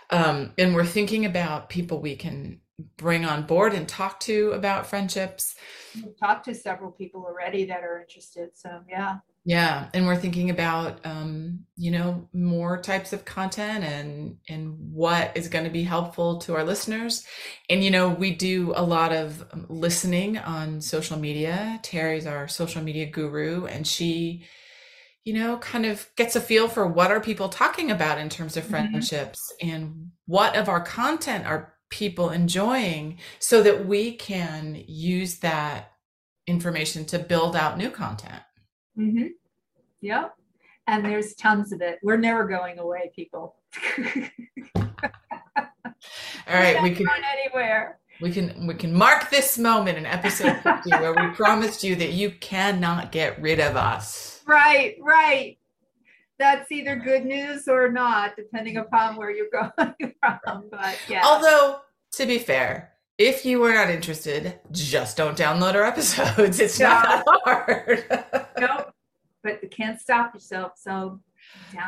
Um, 0.09 0.53
and 0.57 0.75
we're 0.75 0.85
thinking 0.85 1.25
about 1.25 1.69
people 1.69 1.99
we 1.99 2.15
can 2.15 2.59
bring 2.97 3.25
on 3.25 3.43
board 3.43 3.73
and 3.73 3.87
talk 3.87 4.19
to 4.21 4.51
about 4.51 4.87
friendships. 4.87 5.55
We've 5.95 6.17
talked 6.19 6.45
to 6.45 6.55
several 6.55 6.91
people 6.91 7.23
already 7.25 7.65
that 7.65 7.83
are 7.83 8.01
interested. 8.01 8.49
So, 8.55 8.81
yeah. 8.89 9.17
Yeah, 9.45 9.89
and 9.93 10.07
we're 10.07 10.15
thinking 10.15 10.50
about 10.50 11.05
um, 11.05 11.65
you 11.75 11.91
know 11.91 12.29
more 12.33 12.77
types 12.77 13.12
of 13.12 13.25
content 13.25 13.83
and 13.83 14.38
and 14.47 14.77
what 14.79 15.35
is 15.35 15.50
going 15.50 15.65
to 15.65 15.69
be 15.69 15.83
helpful 15.83 16.38
to 16.39 16.55
our 16.55 16.63
listeners. 16.63 17.25
And 17.69 17.83
you 17.83 17.91
know 17.91 18.09
we 18.09 18.33
do 18.33 18.71
a 18.75 18.83
lot 18.83 19.12
of 19.12 19.45
um, 19.51 19.65
listening 19.67 20.38
on 20.38 20.79
social 20.79 21.19
media. 21.19 21.79
Terry's 21.83 22.25
our 22.25 22.47
social 22.47 22.81
media 22.81 23.05
guru, 23.05 23.65
and 23.65 23.85
she 23.85 24.45
you 25.25 25.33
know 25.33 25.57
kind 25.57 25.85
of 25.85 26.09
gets 26.15 26.38
a 26.38 26.41
feel 26.41 26.69
for 26.69 26.88
what 26.88 27.12
are 27.12 27.19
people 27.19 27.50
talking 27.50 27.91
about 27.91 28.19
in 28.19 28.29
terms 28.29 28.55
of 28.55 28.63
mm-hmm. 28.63 28.71
friendships 28.71 29.51
mm-hmm. 29.62 29.75
and 29.75 30.12
what 30.25 30.55
of 30.55 30.69
our 30.69 30.81
content 30.81 31.45
are 31.45 31.73
people 31.89 32.29
enjoying 32.29 33.19
so 33.39 33.62
that 33.62 33.85
we 33.85 34.13
can 34.15 34.81
use 34.88 35.39
that 35.39 35.91
information 36.47 37.05
to 37.05 37.19
build 37.19 37.55
out 37.55 37.77
new 37.77 37.89
content. 37.89 38.41
Mm-hmm. 38.97 39.27
Yep. 40.01 40.35
And 40.88 41.05
there's 41.05 41.33
tons 41.35 41.71
of 41.71 41.81
it. 41.81 42.00
We're 42.03 42.17
never 42.17 42.45
going 42.45 42.77
away, 42.79 43.12
people. 43.15 43.55
All 46.45 46.59
right, 46.59 46.81
we 46.83 46.91
can 46.91 47.07
anywhere. 47.31 48.00
We 48.21 48.31
can 48.31 48.67
we 48.67 48.73
can 48.75 48.93
mark 48.93 49.29
this 49.29 49.57
moment 49.57 49.97
in 49.97 50.05
episode 50.05 50.57
50 50.63 50.89
where 50.91 51.13
we 51.13 51.33
promised 51.35 51.83
you 51.83 51.95
that 51.95 52.13
you 52.13 52.31
cannot 52.31 53.12
get 53.12 53.41
rid 53.41 53.59
of 53.59 53.75
us. 53.75 54.41
Right, 54.45 54.95
right. 55.01 55.57
That's 56.39 56.71
either 56.71 56.95
good 56.95 57.25
news 57.25 57.67
or 57.67 57.89
not, 57.89 58.35
depending 58.35 58.77
upon 58.77 59.15
where 59.15 59.31
you're 59.31 59.47
going 59.51 60.13
from. 60.19 60.65
But 60.69 60.97
yeah. 61.08 61.21
Although, 61.23 61.79
to 62.13 62.25
be 62.25 62.38
fair, 62.38 62.92
if 63.23 63.45
you 63.45 63.63
are 63.63 63.73
not 63.73 63.89
interested, 63.89 64.59
just 64.71 65.17
don't 65.17 65.38
download 65.38 65.75
our 65.75 65.83
episodes. 65.83 66.59
It's 66.63 66.79
no. 66.79 66.89
not 66.89 67.25
that 67.25 67.41
hard. 67.43 68.47
nope. 68.59 68.93
But 69.43 69.63
you 69.63 69.69
can't 69.69 69.99
stop 69.99 70.33
yourself. 70.33 70.73
So 70.77 71.19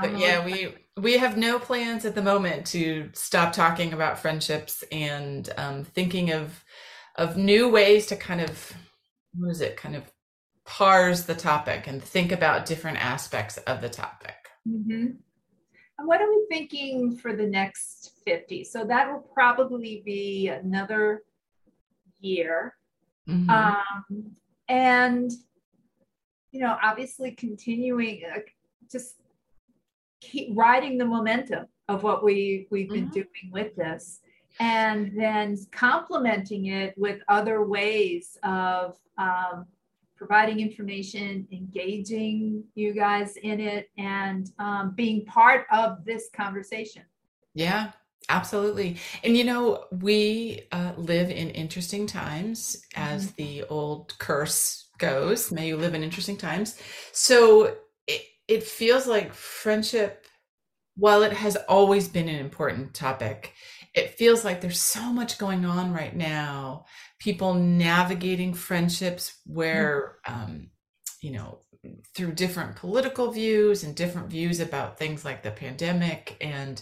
but 0.02 0.18
yeah, 0.18 0.46
we 0.46 0.76
we 0.98 1.18
have 1.18 1.38
no 1.38 1.60
plans 1.60 2.06
at 2.06 2.16
the 2.16 2.22
moment 2.22 2.66
to 2.68 3.10
stop 3.14 3.54
talking 3.54 3.94
about 3.94 4.20
friendships 4.20 4.84
and 4.92 5.50
um, 5.58 5.84
thinking 5.84 6.32
of 6.32 6.64
of 7.16 7.38
new 7.38 7.70
ways 7.70 8.08
to 8.08 8.16
kind 8.16 8.42
of 8.42 8.74
what 9.34 9.50
is 9.52 9.62
it 9.62 9.78
kind 9.78 9.96
of 9.96 10.12
parse 10.66 11.24
the 11.24 11.36
topic 11.36 11.88
and 11.88 12.04
think 12.04 12.32
about 12.32 12.66
different 12.66 13.04
aspects 13.04 13.58
of 13.60 13.82
the 13.82 13.90
topic. 13.90 14.36
Mm-hmm. 14.68 15.08
What 16.06 16.22
are 16.22 16.30
we 16.30 16.46
thinking 16.50 17.16
for 17.16 17.36
the 17.36 17.46
next 17.46 18.14
50? 18.26 18.64
So 18.64 18.86
that 18.86 19.12
will 19.12 19.28
probably 19.34 20.02
be 20.06 20.48
another 20.50 21.24
year. 22.20 22.76
Mm-hmm. 23.28 23.50
Um, 23.50 24.32
and, 24.68 25.32
you 26.52 26.62
know, 26.62 26.78
obviously 26.82 27.32
continuing, 27.32 28.22
uh, 28.34 28.40
just 28.92 29.16
keep 30.22 30.50
riding 30.56 30.98
the 30.98 31.06
momentum 31.06 31.66
of 31.88 32.04
what 32.04 32.24
we, 32.24 32.68
we've 32.72 32.90
been 32.90 33.06
mm-hmm. 33.06 33.14
doing 33.14 33.52
with 33.52 33.76
this. 33.76 34.20
And 34.60 35.12
then 35.20 35.58
complementing 35.72 36.68
it 36.68 36.94
with 36.98 37.20
other 37.28 37.66
ways 37.66 38.38
of 38.44 38.96
um, 39.18 39.66
providing 40.26 40.60
information, 40.60 41.48
engaging 41.52 42.64
you 42.74 42.94
guys 42.94 43.36
in 43.44 43.60
it, 43.60 43.90
and 43.98 44.50
um, 44.58 44.94
being 44.96 45.24
part 45.26 45.68
of 45.72 46.04
this 46.04 46.30
conversation. 46.36 47.04
Yeah, 47.54 47.92
absolutely. 48.28 48.98
And 49.24 49.38
you 49.38 49.44
know, 49.44 49.86
we 49.92 50.68
uh, 50.72 50.94
live 50.98 51.30
in 51.30 51.52
interesting 51.52 52.08
times, 52.08 52.82
as 52.96 53.28
mm-hmm. 53.28 53.36
the 53.38 53.64
old 53.66 54.18
curse 54.18 54.90
goes. 54.98 55.52
May 55.52 55.68
you 55.68 55.78
live 55.78 55.94
in 55.94 56.04
interesting 56.04 56.38
times. 56.38 56.80
So 57.12 57.76
it, 58.08 58.22
it 58.48 58.64
feels 58.64 59.06
like 59.06 59.32
friendship, 59.32 60.26
while 60.98 61.22
it 61.22 61.34
has 61.34 61.56
always 61.70 62.08
been 62.08 62.30
an 62.30 62.40
important 62.40 62.96
topic, 62.96 63.54
it 63.96 64.16
feels 64.16 64.44
like 64.44 64.62
there's 64.62 64.82
so 64.82 65.12
much 65.12 65.38
going 65.38 65.66
on 65.66 65.94
right 65.94 66.16
now. 66.16 66.86
People 67.20 67.54
navigating 67.54 68.54
friendships 68.54 69.40
where 69.46 70.18
um, 70.28 70.68
you 71.22 71.32
know 71.32 71.60
through 72.16 72.34
different 72.34 72.76
political 72.76 73.32
views 73.32 73.84
and 73.84 73.96
different 73.96 74.28
views 74.28 74.60
about 74.60 74.98
things 74.98 75.24
like 75.24 75.44
the 75.44 75.52
pandemic 75.52 76.36
and 76.42 76.82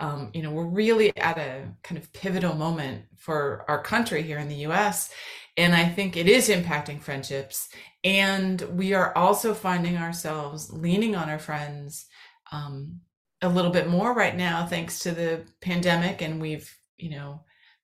um, 0.00 0.30
you 0.34 0.42
know 0.42 0.50
we're 0.50 0.64
really 0.66 1.16
at 1.16 1.38
a 1.38 1.68
kind 1.84 2.00
of 2.00 2.12
pivotal 2.12 2.54
moment 2.54 3.04
for 3.16 3.64
our 3.68 3.80
country 3.80 4.22
here 4.22 4.38
in 4.38 4.48
the 4.48 4.56
us 4.56 5.12
and 5.56 5.72
i 5.72 5.88
think 5.88 6.16
it 6.16 6.26
is 6.28 6.48
impacting 6.48 7.00
friendships. 7.00 7.68
And 8.02 8.60
we 8.62 8.94
are 8.94 9.16
also 9.16 9.52
finding 9.52 9.96
ourselves 9.98 10.72
leaning 10.72 11.14
on 11.14 11.28
our 11.28 11.38
friends 11.38 12.06
um, 12.50 13.00
a 13.42 13.48
little 13.48 13.70
bit 13.70 13.88
more 13.88 14.12
right 14.12 14.36
now 14.36 14.66
thanks 14.66 14.98
to 15.00 15.12
the 15.12 15.44
pandemic 15.60 16.20
and 16.20 16.40
we've 16.40 16.76
you 16.96 17.10
know 17.10 17.40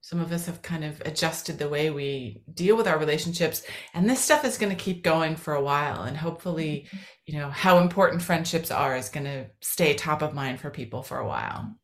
some 0.06 0.20
of 0.20 0.30
us 0.30 0.46
have 0.46 0.62
kind 0.62 0.84
of 0.84 1.00
adjusted 1.04 1.58
the 1.58 1.68
way 1.68 1.90
we 1.90 2.40
deal 2.54 2.76
with 2.76 2.86
our 2.86 2.96
relationships. 2.96 3.66
And 3.92 4.08
this 4.08 4.20
stuff 4.20 4.44
is 4.44 4.56
going 4.56 4.70
to 4.70 4.80
keep 4.80 5.02
going 5.02 5.34
for 5.34 5.54
a 5.54 5.60
while 5.60 6.04
and 6.04 6.16
hopefully 6.16 6.86
mm-hmm. 6.86 6.96
you 7.26 7.36
know 7.36 7.50
how 7.50 7.78
important 7.78 8.22
friendships 8.22 8.70
are 8.70 8.96
is 8.96 9.08
going 9.08 9.24
to 9.24 9.46
stay 9.60 9.94
top 9.94 10.22
of 10.22 10.32
mind 10.32 10.60
for 10.60 10.70
people 10.70 11.02
for 11.02 11.18
a 11.18 11.26
while. 11.26 11.74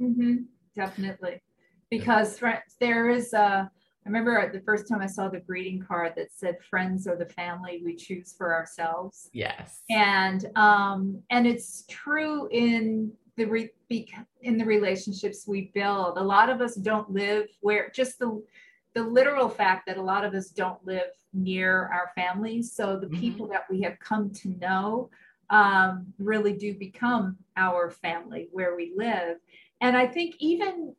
Mm-hmm. 0.00 0.36
definitely. 0.74 1.42
Because 1.90 2.40
there 2.80 3.10
is 3.10 3.34
a 3.34 3.70
I 4.08 4.10
remember 4.10 4.50
the 4.50 4.60
first 4.60 4.88
time 4.88 5.02
I 5.02 5.06
saw 5.06 5.28
the 5.28 5.40
greeting 5.40 5.84
card 5.86 6.14
that 6.16 6.32
said 6.32 6.56
"Friends 6.70 7.06
are 7.06 7.16
the 7.16 7.26
family 7.26 7.82
we 7.84 7.94
choose 7.94 8.32
for 8.32 8.54
ourselves." 8.54 9.28
Yes, 9.34 9.82
and 9.90 10.46
um, 10.56 11.22
and 11.28 11.46
it's 11.46 11.84
true 11.90 12.48
in 12.50 13.12
the 13.36 13.44
re- 13.44 13.70
in 14.40 14.56
the 14.56 14.64
relationships 14.64 15.44
we 15.46 15.70
build. 15.74 16.16
A 16.16 16.22
lot 16.22 16.48
of 16.48 16.62
us 16.62 16.74
don't 16.74 17.10
live 17.10 17.48
where 17.60 17.90
just 17.94 18.18
the 18.18 18.42
the 18.94 19.02
literal 19.02 19.50
fact 19.50 19.86
that 19.86 19.98
a 19.98 20.02
lot 20.02 20.24
of 20.24 20.32
us 20.32 20.48
don't 20.48 20.82
live 20.86 21.10
near 21.34 21.90
our 21.92 22.10
families. 22.14 22.72
So 22.72 22.98
the 22.98 23.08
mm-hmm. 23.08 23.20
people 23.20 23.46
that 23.48 23.66
we 23.70 23.82
have 23.82 23.98
come 23.98 24.30
to 24.30 24.48
know 24.58 25.10
um, 25.50 26.06
really 26.18 26.54
do 26.54 26.72
become 26.72 27.36
our 27.58 27.90
family 27.90 28.48
where 28.52 28.74
we 28.74 28.94
live. 28.96 29.36
And 29.82 29.98
I 29.98 30.06
think 30.06 30.36
even 30.38 30.94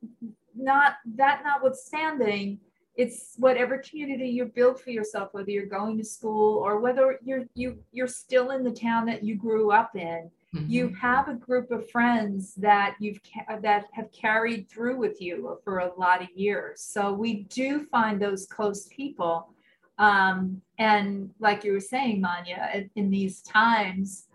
not 0.55 0.93
that 1.15 1.41
notwithstanding, 1.43 2.59
it's 3.01 3.19
whatever 3.45 3.75
community 3.87 4.29
you 4.37 4.43
build 4.59 4.75
for 4.83 4.91
yourself, 4.97 5.27
whether 5.31 5.51
you're 5.55 5.75
going 5.79 5.95
to 5.97 6.03
school 6.03 6.57
or 6.65 6.71
whether 6.83 7.05
you're 7.27 7.45
you 7.61 7.69
you're 7.95 8.13
still 8.23 8.47
in 8.55 8.61
the 8.63 8.75
town 8.87 9.01
that 9.11 9.21
you 9.27 9.33
grew 9.35 9.65
up 9.81 9.91
in 9.95 10.21
Mm-hmm. 10.55 10.71
You 10.75 10.89
have 10.99 11.27
a 11.27 11.35
group 11.35 11.69
of 11.69 11.89
friends 11.91 12.55
that 12.55 12.95
you've 12.99 13.19
that 13.61 13.85
have 13.91 14.11
carried 14.11 14.67
through 14.67 14.97
with 14.97 15.21
you 15.21 15.59
for 15.63 15.79
a 15.79 15.91
lot 15.95 16.23
of 16.23 16.29
years. 16.35 16.81
So 16.81 17.13
we 17.13 17.43
do 17.43 17.85
find 17.85 18.19
those 18.19 18.47
close 18.47 18.87
people 18.87 19.53
Um, 19.99 20.61
and 20.77 21.29
like 21.39 21.63
you 21.65 21.73
were 21.73 21.81
saying, 21.81 22.21
Manya, 22.21 22.69
in, 22.73 22.89
in 22.95 23.09
these 23.11 23.41
times, 23.41 24.27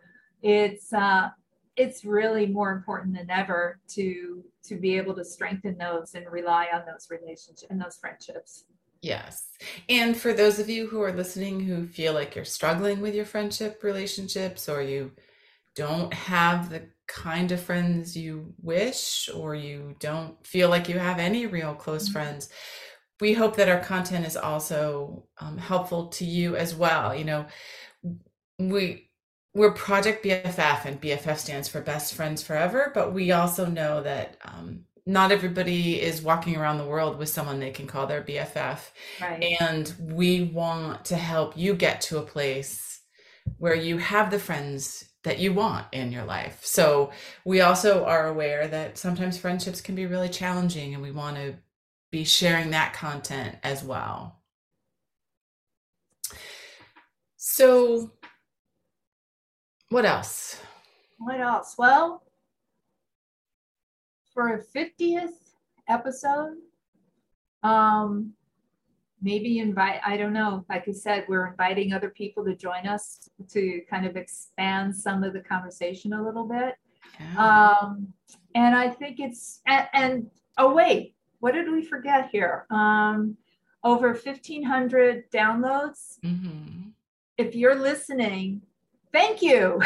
it's 0.42 0.92
uh, 0.92 1.30
it's 1.76 2.04
really 2.04 2.46
more 2.46 2.72
important 2.72 3.16
than 3.16 3.30
ever 3.30 3.80
to 3.88 4.44
to 4.64 4.76
be 4.76 4.96
able 4.96 5.14
to 5.14 5.24
strengthen 5.24 5.76
those 5.76 6.14
and 6.14 6.30
rely 6.30 6.68
on 6.72 6.82
those 6.86 7.08
relationships 7.10 7.66
and 7.68 7.80
those 7.80 7.96
friendships. 7.96 8.64
Yes. 9.02 9.48
And 9.90 10.16
for 10.16 10.32
those 10.32 10.58
of 10.58 10.70
you 10.70 10.86
who 10.86 11.02
are 11.02 11.12
listening 11.12 11.60
who 11.60 11.86
feel 11.86 12.14
like 12.14 12.34
you're 12.34 12.46
struggling 12.46 13.02
with 13.02 13.14
your 13.14 13.26
friendship 13.26 13.82
relationships 13.82 14.68
or 14.68 14.80
you 14.80 15.12
don't 15.74 16.14
have 16.14 16.70
the 16.70 16.88
kind 17.06 17.52
of 17.52 17.60
friends 17.60 18.16
you 18.16 18.54
wish 18.62 19.28
or 19.34 19.54
you 19.54 19.94
don't 20.00 20.34
feel 20.46 20.70
like 20.70 20.88
you 20.88 20.98
have 20.98 21.18
any 21.18 21.46
real 21.46 21.74
close 21.74 22.04
mm-hmm. 22.04 22.12
friends, 22.14 22.48
we 23.20 23.34
hope 23.34 23.56
that 23.56 23.68
our 23.68 23.80
content 23.80 24.26
is 24.26 24.36
also 24.36 25.26
um, 25.38 25.58
helpful 25.58 26.08
to 26.08 26.24
you 26.24 26.56
as 26.56 26.74
well. 26.74 27.14
You 27.14 27.24
know, 27.24 27.46
we 28.58 29.10
we're 29.54 29.70
Project 29.70 30.24
BFF, 30.24 30.84
and 30.84 31.00
BFF 31.00 31.38
stands 31.38 31.68
for 31.68 31.80
Best 31.80 32.14
Friends 32.14 32.42
Forever. 32.42 32.90
But 32.92 33.14
we 33.14 33.30
also 33.30 33.66
know 33.66 34.02
that 34.02 34.36
um, 34.44 34.80
not 35.06 35.30
everybody 35.30 36.00
is 36.00 36.22
walking 36.22 36.56
around 36.56 36.78
the 36.78 36.86
world 36.86 37.18
with 37.18 37.28
someone 37.28 37.60
they 37.60 37.70
can 37.70 37.86
call 37.86 38.06
their 38.06 38.22
BFF. 38.22 38.80
Right. 39.20 39.56
And 39.60 39.94
we 40.00 40.42
want 40.42 41.04
to 41.06 41.16
help 41.16 41.56
you 41.56 41.74
get 41.74 42.00
to 42.02 42.18
a 42.18 42.22
place 42.22 43.00
where 43.58 43.76
you 43.76 43.98
have 43.98 44.30
the 44.30 44.38
friends 44.38 45.04
that 45.22 45.38
you 45.38 45.52
want 45.52 45.86
in 45.92 46.10
your 46.10 46.24
life. 46.24 46.60
So 46.64 47.12
we 47.44 47.60
also 47.60 48.04
are 48.04 48.26
aware 48.26 48.66
that 48.68 48.98
sometimes 48.98 49.38
friendships 49.38 49.80
can 49.80 49.94
be 49.94 50.06
really 50.06 50.28
challenging, 50.28 50.94
and 50.94 51.02
we 51.02 51.12
want 51.12 51.36
to 51.36 51.54
be 52.10 52.24
sharing 52.24 52.70
that 52.70 52.92
content 52.92 53.56
as 53.62 53.84
well. 53.84 54.40
So 57.36 58.10
what 59.90 60.04
else? 60.04 60.60
What 61.18 61.40
else? 61.40 61.74
Well, 61.78 62.22
for 64.32 64.54
a 64.54 64.62
50th 64.62 65.52
episode, 65.88 66.56
um, 67.62 68.32
maybe 69.22 69.58
invite, 69.58 70.00
I 70.04 70.16
don't 70.16 70.32
know, 70.32 70.64
like 70.68 70.86
I 70.88 70.92
said, 70.92 71.24
we're 71.28 71.46
inviting 71.46 71.92
other 71.92 72.10
people 72.10 72.44
to 72.44 72.54
join 72.54 72.86
us 72.86 73.30
to 73.50 73.80
kind 73.88 74.04
of 74.06 74.16
expand 74.16 74.94
some 74.94 75.24
of 75.24 75.32
the 75.32 75.40
conversation 75.40 76.12
a 76.12 76.22
little 76.22 76.44
bit. 76.44 76.74
Yeah. 77.18 77.78
Um, 77.80 78.12
and 78.54 78.74
I 78.74 78.90
think 78.90 79.20
it's, 79.20 79.60
and, 79.66 79.88
and, 79.92 80.30
oh, 80.58 80.74
wait, 80.74 81.14
what 81.40 81.54
did 81.54 81.70
we 81.70 81.82
forget 81.82 82.28
here? 82.30 82.66
Um, 82.70 83.36
over 83.82 84.08
1,500 84.08 85.30
downloads. 85.30 86.18
Mm-hmm. 86.24 86.88
If 87.38 87.54
you're 87.54 87.74
listening, 87.74 88.62
Thank 89.14 89.42
you. 89.42 89.80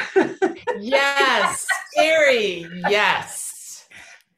yes, 0.78 1.66
Terry. 1.94 2.66
Yes. 2.88 3.86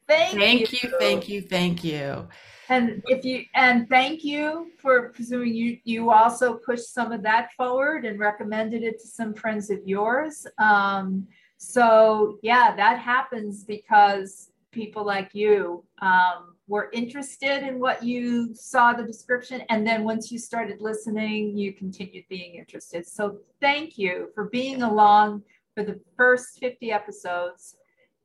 Thank, 0.05 0.37
thank 0.37 0.73
you. 0.73 0.79
you. 0.83 0.97
Thank 0.99 1.29
you. 1.29 1.41
Thank 1.41 1.83
you. 1.85 2.27
And 2.67 3.01
if 3.07 3.23
you 3.23 3.45
and 3.55 3.87
thank 3.87 4.25
you 4.25 4.71
for 4.77 5.09
presuming 5.09 5.55
you 5.55 5.77
you 5.85 6.11
also 6.11 6.55
pushed 6.55 6.93
some 6.93 7.13
of 7.13 7.23
that 7.23 7.53
forward 7.53 8.03
and 8.03 8.19
recommended 8.19 8.83
it 8.83 8.99
to 8.99 9.07
some 9.07 9.33
friends 9.33 9.69
of 9.69 9.79
yours. 9.85 10.45
Um, 10.57 11.25
so 11.55 12.37
yeah, 12.43 12.75
that 12.75 12.99
happens 12.99 13.63
because 13.63 14.50
people 14.71 15.05
like 15.05 15.29
you 15.33 15.83
um, 16.01 16.55
were 16.67 16.89
interested 16.93 17.63
in 17.67 17.79
what 17.79 18.03
you 18.03 18.53
saw 18.55 18.93
the 18.93 19.03
description 19.03 19.61
and 19.69 19.85
then 19.85 20.03
once 20.03 20.31
you 20.31 20.39
started 20.39 20.81
listening 20.81 21.57
you 21.57 21.73
continued 21.73 22.25
being 22.29 22.55
interested. 22.55 23.05
So 23.05 23.39
thank 23.59 23.97
you 23.97 24.29
for 24.33 24.45
being 24.45 24.81
along 24.81 25.43
for 25.75 25.83
the 25.83 25.99
first 26.17 26.59
50 26.59 26.91
episodes 26.91 27.75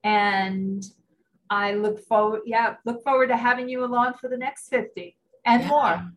and 0.03 0.85
i 1.49 1.75
look 1.75 2.01
forward 2.07 2.41
yeah 2.45 2.75
look 2.85 3.03
forward 3.05 3.29
to 3.29 3.37
having 3.37 3.69
you 3.69 3.85
along 3.85 4.15
for 4.15 4.29
the 4.29 4.37
next 4.37 4.69
50 4.69 5.17
and 5.47 5.63
yeah. 5.63 5.69
more. 5.69 6.13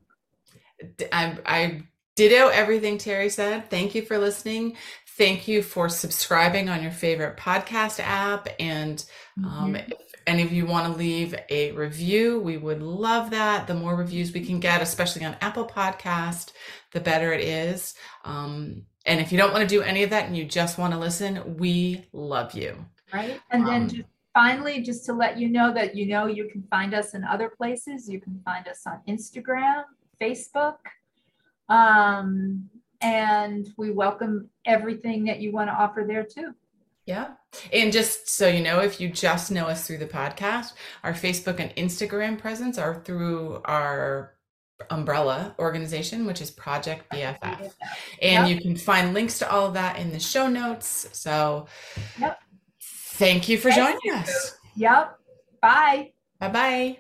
I, 1.14 1.38
I 1.46 1.84
ditto 2.16 2.50
everything 2.50 2.98
terry 2.98 3.30
said. 3.30 3.70
Thank 3.70 3.96
you 3.96 4.02
for 4.02 4.18
listening. 4.18 4.76
Thank 5.18 5.48
you 5.48 5.62
for 5.62 5.88
subscribing 5.88 6.68
on 6.70 6.82
your 6.82 6.92
favorite 6.92 7.38
podcast 7.38 8.00
app 8.00 8.48
and 8.60 9.06
um, 9.44 9.74
mm-hmm 9.74 9.92
any 10.28 10.44
of 10.44 10.52
you 10.52 10.66
want 10.66 10.92
to 10.92 10.98
leave 10.98 11.36
a 11.50 11.72
review, 11.72 12.40
we 12.40 12.58
would 12.58 12.82
love 12.82 13.32
that. 13.32 13.68
The 13.68 13.74
more 13.74 13.96
reviews 13.96 14.34
we 14.34 14.46
can 14.46 14.60
get, 14.60 14.82
especially 14.82 15.26
on 15.26 15.36
Apple 15.42 15.66
Podcast, 15.66 16.52
the 16.92 17.00
better 17.00 17.34
it 17.34 17.42
is. 17.42 17.96
Um, 18.26 18.84
and 19.06 19.20
if 19.20 19.32
you 19.32 19.38
don't 19.38 19.54
want 19.54 19.68
to 19.68 19.76
do 19.76 19.82
any 19.82 20.04
of 20.04 20.10
that 20.12 20.26
and 20.26 20.38
you 20.38 20.46
just 20.46 20.78
want 20.78 20.94
to 20.94 21.00
listen, 21.00 21.58
we 21.58 22.06
love 22.14 22.54
you. 22.54 22.86
Right. 23.14 23.40
And 23.50 23.64
um, 23.64 23.68
then 23.68 23.90
just 23.90 24.10
finally, 24.34 24.82
just 24.82 25.06
to 25.06 25.14
let 25.14 25.38
you 25.38 25.50
know 25.50 25.74
that 25.74 25.96
you 25.96 26.06
know 26.06 26.28
you 26.28 26.48
can 26.50 26.64
find 26.70 26.94
us 26.94 27.14
in 27.14 27.24
other 27.24 27.50
places. 27.50 28.08
You 28.08 28.20
can 28.20 28.42
find 28.46 28.68
us 28.68 28.86
on 28.86 29.02
Instagram, 29.08 29.84
Facebook. 30.22 30.78
Um, 31.70 32.70
and 33.02 33.70
we 33.78 33.92
welcome 33.92 34.50
everything 34.66 35.24
that 35.26 35.40
you 35.40 35.52
want 35.52 35.70
to 35.70 35.74
offer 35.74 36.04
there 36.08 36.24
too. 36.24 36.54
Yeah. 37.10 37.30
And 37.74 37.92
just 37.92 38.30
so 38.30 38.48
you 38.48 38.62
know, 38.62 38.82
if 38.82 39.02
you 39.02 39.10
just 39.10 39.52
know 39.52 39.66
us 39.66 39.88
through 39.88 39.98
the 39.98 40.06
podcast, 40.06 40.74
our 41.04 41.12
Facebook 41.12 41.60
and 41.60 41.76
Instagram 41.76 42.38
presence 42.38 42.78
are 42.78 43.02
through 43.04 43.62
our 43.66 44.36
umbrella 44.92 45.56
organization, 45.58 46.28
which 46.28 46.40
is 46.40 46.52
Project 46.52 47.12
BFF. 47.12 47.74
And 48.22 48.48
yep. 48.48 48.50
you 48.50 48.62
can 48.62 48.76
find 48.76 49.16
links 49.16 49.40
to 49.40 49.52
all 49.52 49.66
of 49.66 49.74
that 49.74 49.98
in 49.98 50.12
the 50.12 50.20
show 50.20 50.48
notes. 50.48 51.10
So 51.14 51.66
yep. 52.20 52.40
thank 52.80 53.50
you 53.50 53.58
for 53.58 53.72
joining 53.72 53.98
you. 54.04 54.14
us. 54.14 54.56
Yep. 54.76 55.18
Bye. 55.64 56.12
Bye 56.40 56.50
bye. 56.50 57.00